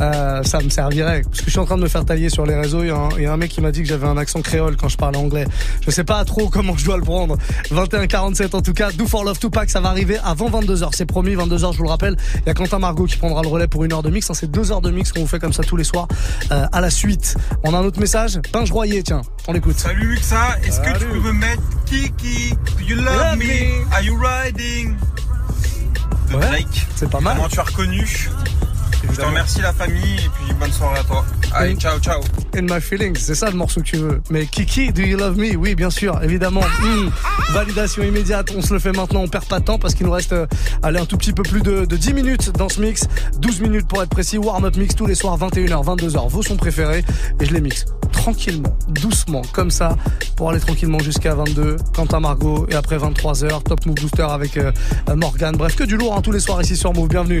Euh, 0.00 0.42
ça 0.44 0.60
me 0.60 0.68
servirait. 0.68 1.22
Parce 1.22 1.40
que 1.40 1.46
je 1.46 1.50
suis 1.50 1.58
en 1.58 1.64
train 1.64 1.76
de 1.76 1.82
me 1.82 1.88
faire 1.88 2.04
tailler 2.04 2.28
sur 2.30 2.46
les 2.46 2.54
réseaux. 2.54 2.82
Il 2.82 2.88
y 2.88 2.90
a 2.90 2.96
un, 2.96 3.08
il 3.16 3.22
y 3.22 3.26
a 3.26 3.32
un 3.32 3.36
mec 3.36 3.50
qui 3.50 3.60
m'a 3.60 3.72
dit 3.72 3.82
que 3.82 3.88
j'avais 3.88 4.06
un 4.06 4.16
accent 4.16 4.40
créole 4.42 4.76
quand 4.76 4.88
je 4.88 4.96
parlais 4.96 5.18
anglais. 5.18 5.44
Je 5.84 5.90
sais 5.90 6.04
pas 6.04 6.24
trop 6.24 6.48
comment 6.48 6.76
je 6.76 6.84
dois 6.84 6.96
le 6.98 7.02
prendre. 7.02 7.36
21-47 7.72 8.54
en 8.54 8.62
tout 8.62 8.72
cas. 8.74 8.92
Do 8.92 9.06
for 9.06 9.24
Love 9.24 9.38
Tupac, 9.40 9.68
ça 9.70 9.80
va 9.80 9.88
arriver 9.88 10.18
avant 10.24 10.48
22h. 10.48 10.90
C'est 10.92 11.06
promis, 11.06 11.34
22h, 11.34 11.72
je 11.72 11.78
vous 11.78 11.84
le 11.84 11.88
rappelle. 11.90 12.16
Il 12.36 12.46
y 12.46 12.50
a 12.50 12.54
Quentin 12.54 12.78
Margot 12.78 13.06
qui 13.06 13.16
prendra 13.16 13.42
le 13.42 13.48
relais 13.48 13.66
pour 13.66 13.84
une 13.84 13.92
heure 13.92 14.02
de 14.04 14.10
mix. 14.10 14.30
hein. 14.30 14.34
C'est 14.34 14.50
deux 14.50 14.70
heures 14.70 14.80
de 14.82 14.90
mix 14.92 15.12
qu'on 15.12 15.20
vous 15.22 15.26
fait 15.26 15.40
comme 15.40 15.52
ça 15.52 15.64
tous 15.64 15.76
les 15.76 15.84
soirs. 15.84 16.06
Euh, 16.52 16.66
à 16.70 16.80
la 16.80 16.90
suite, 16.90 17.36
on 17.64 17.74
a 17.74 17.78
un 17.78 17.84
autre 17.84 17.98
message. 17.98 18.38
Pinge 18.52 18.70
Royer, 18.70 19.02
tiens, 19.02 19.22
on 19.48 19.52
l'écoute. 19.52 19.78
Salut 19.78 20.06
Muxa, 20.06 20.58
est-ce 20.64 20.80
que 20.80 20.96
tu 20.98 21.06
peux 21.06 21.18
me 21.20 21.32
mettre 21.32 21.62
Kiki? 21.86 22.50
Do 22.78 22.84
you 22.86 22.96
love, 22.96 23.16
Love 23.16 23.36
me? 23.38 23.44
me. 23.46 23.84
Are 23.92 24.02
you 24.02 24.16
riding? 24.16 24.94
De 26.28 26.34
Ouais, 26.34 26.40
Drake. 26.40 26.86
C'est 26.96 27.10
pas 27.10 27.20
mal. 27.20 27.36
Comment 27.36 27.48
tu 27.48 27.58
as 27.60 27.64
reconnu 27.64 28.30
Je 29.10 29.16
te 29.16 29.22
remercie 29.22 29.60
la 29.60 29.72
famille 29.72 30.16
et 30.16 30.28
puis 30.28 30.52
bonne 30.58 30.72
soirée 30.72 30.98
à 30.98 31.04
toi. 31.04 31.24
Allez, 31.52 31.74
ciao, 31.76 31.98
ciao. 31.98 32.20
In 32.54 32.62
My 32.62 32.80
Feelings, 32.80 33.16
c'est 33.16 33.34
ça 33.34 33.50
le 33.50 33.56
morceau 33.56 33.80
que 33.80 33.86
tu 33.86 33.96
veux. 33.96 34.20
Mais 34.30 34.46
Kiki, 34.46 34.92
Do 34.92 35.02
You 35.02 35.16
Love 35.18 35.38
Me? 35.38 35.56
Oui, 35.56 35.74
bien 35.74 35.90
sûr, 35.90 36.22
évidemment. 36.22 36.62
Hmm. 36.80 37.08
Validation 37.52 38.02
immédiate, 38.02 38.52
on 38.56 38.62
se 38.62 38.72
le 38.72 38.78
fait 38.78 38.92
maintenant, 38.92 39.20
on 39.20 39.28
perd 39.28 39.46
pas 39.46 39.60
de 39.60 39.64
temps 39.64 39.78
parce 39.78 39.94
qu'il 39.94 40.06
nous 40.06 40.12
reste 40.12 40.32
euh, 40.32 40.46
allez, 40.82 40.98
un 40.98 41.06
tout 41.06 41.16
petit 41.16 41.32
peu 41.32 41.42
plus 41.42 41.62
de, 41.62 41.84
de 41.84 41.96
10 41.96 42.14
minutes 42.14 42.50
dans 42.52 42.68
ce 42.68 42.80
mix. 42.80 43.06
12 43.38 43.60
minutes 43.60 43.88
pour 43.88 44.02
être 44.02 44.10
précis, 44.10 44.38
warm-up 44.38 44.76
mix 44.76 44.94
tous 44.94 45.06
les 45.06 45.14
soirs, 45.14 45.38
21h, 45.38 45.84
22h, 45.84 46.28
vos 46.28 46.42
sons 46.42 46.56
préférés. 46.56 47.04
Et 47.40 47.46
je 47.46 47.52
les 47.52 47.60
mixe 47.60 47.86
tranquillement, 48.12 48.76
doucement, 48.88 49.42
comme 49.52 49.70
ça, 49.70 49.96
pour 50.36 50.50
aller 50.50 50.60
tranquillement 50.60 50.98
jusqu'à 50.98 51.34
22, 51.34 51.76
Quentin 51.94 52.20
Margot, 52.20 52.66
et 52.70 52.74
après 52.74 52.96
23h, 52.96 53.62
Top 53.62 53.86
Move 53.86 53.94
Booster 53.94 54.26
avec 54.28 54.56
euh, 54.56 54.72
Morgan. 55.14 55.54
Bref, 55.56 55.76
que 55.76 55.84
du 55.84 55.96
lourd 55.96 56.16
hein, 56.16 56.22
tous 56.22 56.32
les 56.32 56.40
soirs 56.40 56.60
ici 56.60 56.76
sur 56.76 56.92
Move, 56.92 57.08
bienvenue. 57.08 57.40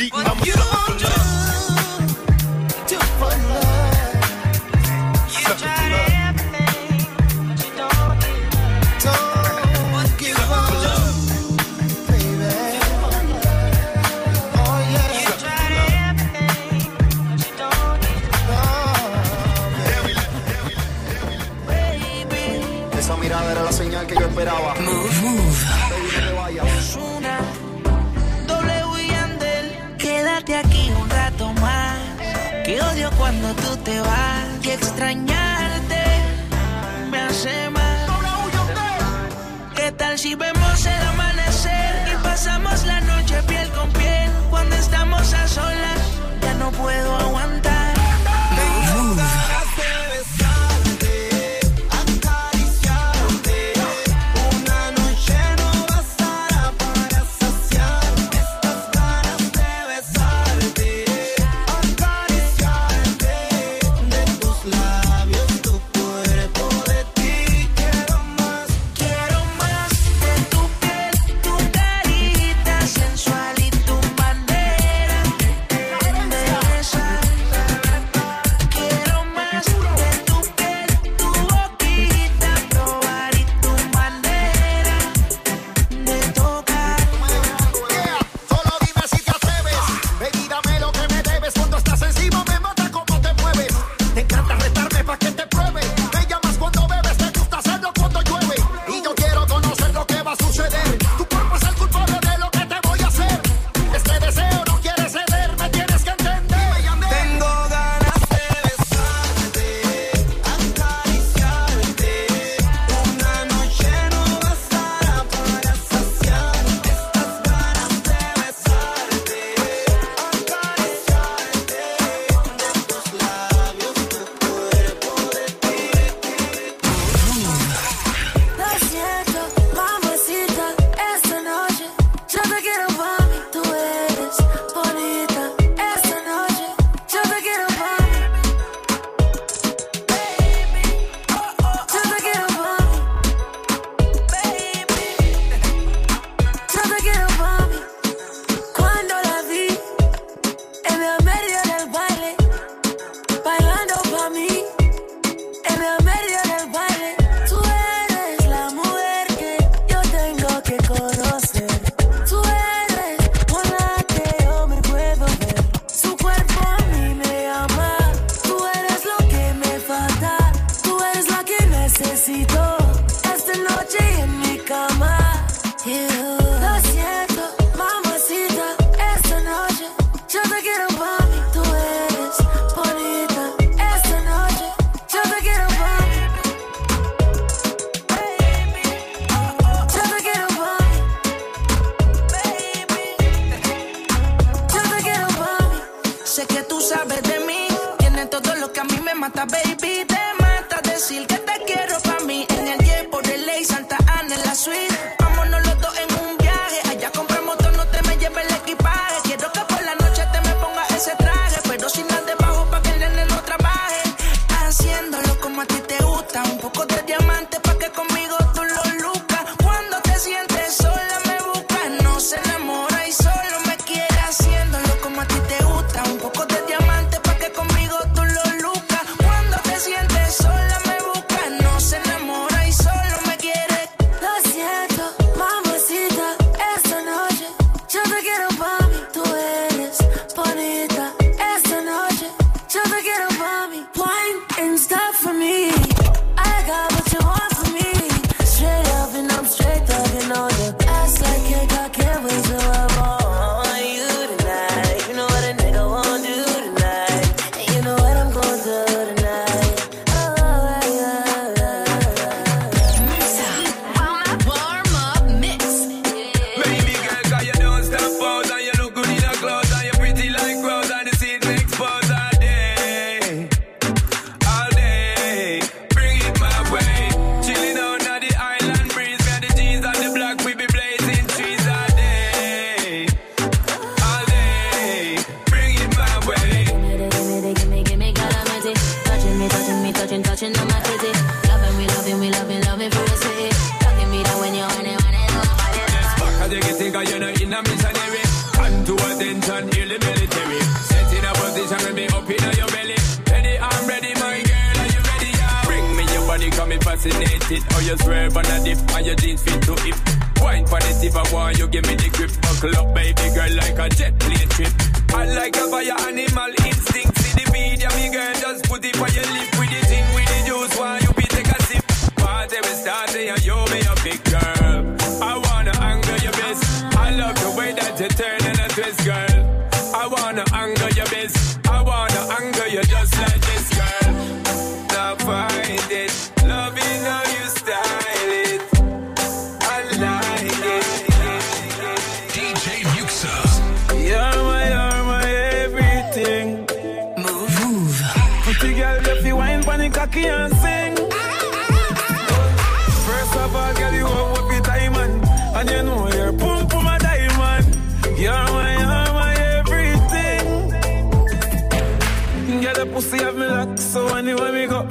seat. 0.00 0.29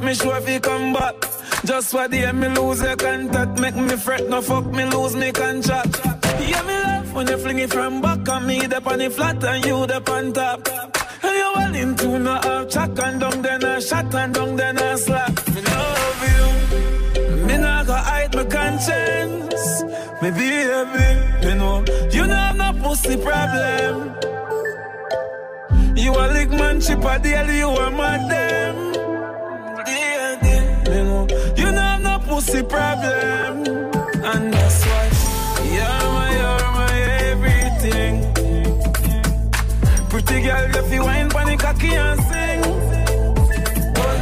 me 0.10 0.16
sure 0.16 0.60
come 0.60 0.94
back. 0.94 1.16
Just 1.66 1.92
for 1.92 2.08
the 2.08 2.34
me 2.34 2.48
lose 2.48 2.82
your 2.82 2.96
contact. 2.96 3.60
Make 3.60 3.76
me 3.76 3.96
fret, 3.96 4.28
no 4.28 4.42
fuck 4.42 4.66
me 4.66 4.86
lose 4.86 5.16
me 5.16 5.32
contract. 5.32 6.02
Yeah, 6.50 6.64
me 6.64 6.76
love 6.86 7.14
when 7.14 7.28
you 7.28 7.38
fling 7.38 7.60
it 7.60 7.72
from 7.72 8.02
back 8.02 8.28
on 8.28 8.48
me. 8.48 8.66
The 8.66 8.78
on 8.90 9.12
flat 9.12 9.44
and 9.44 9.66
you 9.66 9.86
the 9.86 10.00
on 10.12 10.34
top. 10.34 10.68
And 11.22 11.36
you 11.42 11.52
well 11.56 11.76
into 11.76 12.20
no 12.20 12.34
half 12.42 12.70
chuck 12.70 12.98
and 13.06 13.20
down 13.20 13.42
then 13.44 13.64
I 13.64 13.80
shot 13.80 14.16
and 14.16 14.34
down 14.34 14.56
then 14.56 14.80
I 14.80 14.96
slap. 14.96 15.34
Me 15.54 15.62
love 15.62 16.22
you. 16.32 17.46
Me 17.48 17.58
not 17.58 17.86
go 17.86 17.94
hide 17.94 18.34
my 18.34 18.46
conscience. 18.46 19.84
Me 20.22 20.32
be 20.32 20.50
heavy, 20.72 21.48
you 21.48 21.56
know. 21.56 21.86
You 22.12 22.26
know 22.26 22.36
I'm 22.36 22.58
not 22.58 22.82
pussy 22.82 23.16
problem. 23.18 24.16
You 25.96 26.12
a 26.14 26.26
lick 26.34 26.50
man 26.50 26.82
chip 26.82 27.04
a 27.04 27.20
daily, 27.20 27.60
you 27.60 27.70
a 27.70 27.92
mad 27.92 28.32
them. 28.32 28.99
pussy 32.40 32.64
problem. 32.64 33.68
And 34.32 34.54
that's 34.54 34.86
why 34.86 35.06
you're 35.76 36.06
my, 36.16 36.30
you're 36.40 36.72
my 36.80 36.96
everything. 37.32 38.14
Pretty 40.10 40.42
girl, 40.44 40.76
if 40.82 40.94
you 40.94 41.02
wine, 41.04 41.30
panic, 41.30 41.60
cocky, 41.60 41.94
and 41.94 42.20
sing. 42.30 42.62
But 43.94 44.18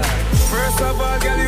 first 0.51 0.81
of 0.81 0.99
all, 0.99 1.19
girl, 1.19 1.39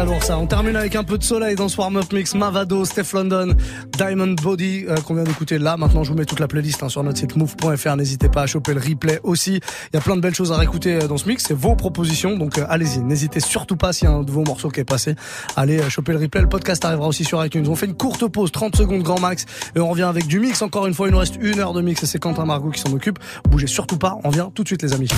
très 0.00 0.06
lourd 0.06 0.22
ça. 0.22 0.38
On 0.38 0.46
termine 0.46 0.76
avec 0.76 0.96
un 0.96 1.04
peu 1.04 1.18
de 1.18 1.22
soleil 1.22 1.56
dans 1.56 1.68
ce 1.68 1.76
warm-up 1.76 2.10
mix. 2.12 2.34
Mavado, 2.34 2.84
Steph 2.84 3.12
London, 3.12 3.54
Diamond 3.98 4.34
Body 4.42 4.86
euh, 4.88 4.96
qu'on 4.96 5.14
vient 5.14 5.24
d'écouter 5.24 5.58
là. 5.58 5.76
Maintenant, 5.76 6.04
je 6.04 6.10
vous 6.10 6.16
mets 6.16 6.24
toute 6.24 6.40
la 6.40 6.48
playlist 6.48 6.82
hein, 6.82 6.88
sur 6.88 7.02
notre 7.02 7.18
site 7.18 7.36
move.fr. 7.36 7.96
N'hésitez 7.96 8.28
pas 8.28 8.42
à 8.42 8.46
choper 8.46 8.72
le 8.72 8.80
replay 8.80 9.20
aussi. 9.24 9.60
Il 9.92 9.94
y 9.94 9.96
a 9.98 10.00
plein 10.00 10.16
de 10.16 10.22
belles 10.22 10.34
choses 10.34 10.52
à 10.52 10.56
réécouter 10.56 10.94
euh, 10.94 11.06
dans 11.06 11.18
ce 11.18 11.28
mix. 11.28 11.44
C'est 11.46 11.54
vos 11.54 11.76
propositions, 11.76 12.38
donc 12.38 12.56
euh, 12.56 12.64
allez-y. 12.68 13.00
N'hésitez 13.00 13.40
surtout 13.40 13.76
pas 13.76 13.92
s'il 13.92 14.08
y 14.08 14.10
a 14.10 14.14
un 14.14 14.22
de 14.22 14.30
vos 14.30 14.42
morceaux 14.42 14.70
qui 14.70 14.80
est 14.80 14.84
passé. 14.84 15.16
Allez 15.56 15.80
euh, 15.80 15.90
choper 15.90 16.12
le 16.12 16.18
replay. 16.18 16.40
Le 16.40 16.48
podcast 16.48 16.82
arrivera 16.84 17.08
aussi 17.08 17.24
sur 17.24 17.44
iTunes. 17.44 17.66
On 17.68 17.76
fait 17.76 17.86
une 17.86 17.96
courte 17.96 18.26
pause, 18.26 18.52
30 18.52 18.76
secondes 18.76 19.02
grand 19.02 19.20
max, 19.20 19.44
et 19.76 19.80
on 19.80 19.90
revient 19.90 20.04
avec 20.04 20.26
du 20.26 20.40
mix. 20.40 20.62
Encore 20.62 20.86
une 20.86 20.94
fois, 20.94 21.08
il 21.08 21.12
nous 21.12 21.18
reste 21.18 21.36
une 21.40 21.58
heure 21.58 21.74
de 21.74 21.82
mix 21.82 22.02
et 22.02 22.06
c'est 22.06 22.18
Quentin 22.18 22.46
Margot 22.46 22.70
qui 22.70 22.80
s'en 22.80 22.92
occupe. 22.92 23.18
Bougez 23.50 23.66
surtout 23.66 23.98
pas. 23.98 24.18
On 24.24 24.30
vient 24.30 24.50
tout 24.54 24.62
de 24.62 24.68
suite, 24.68 24.82
les 24.82 24.94
amis. 24.94 25.08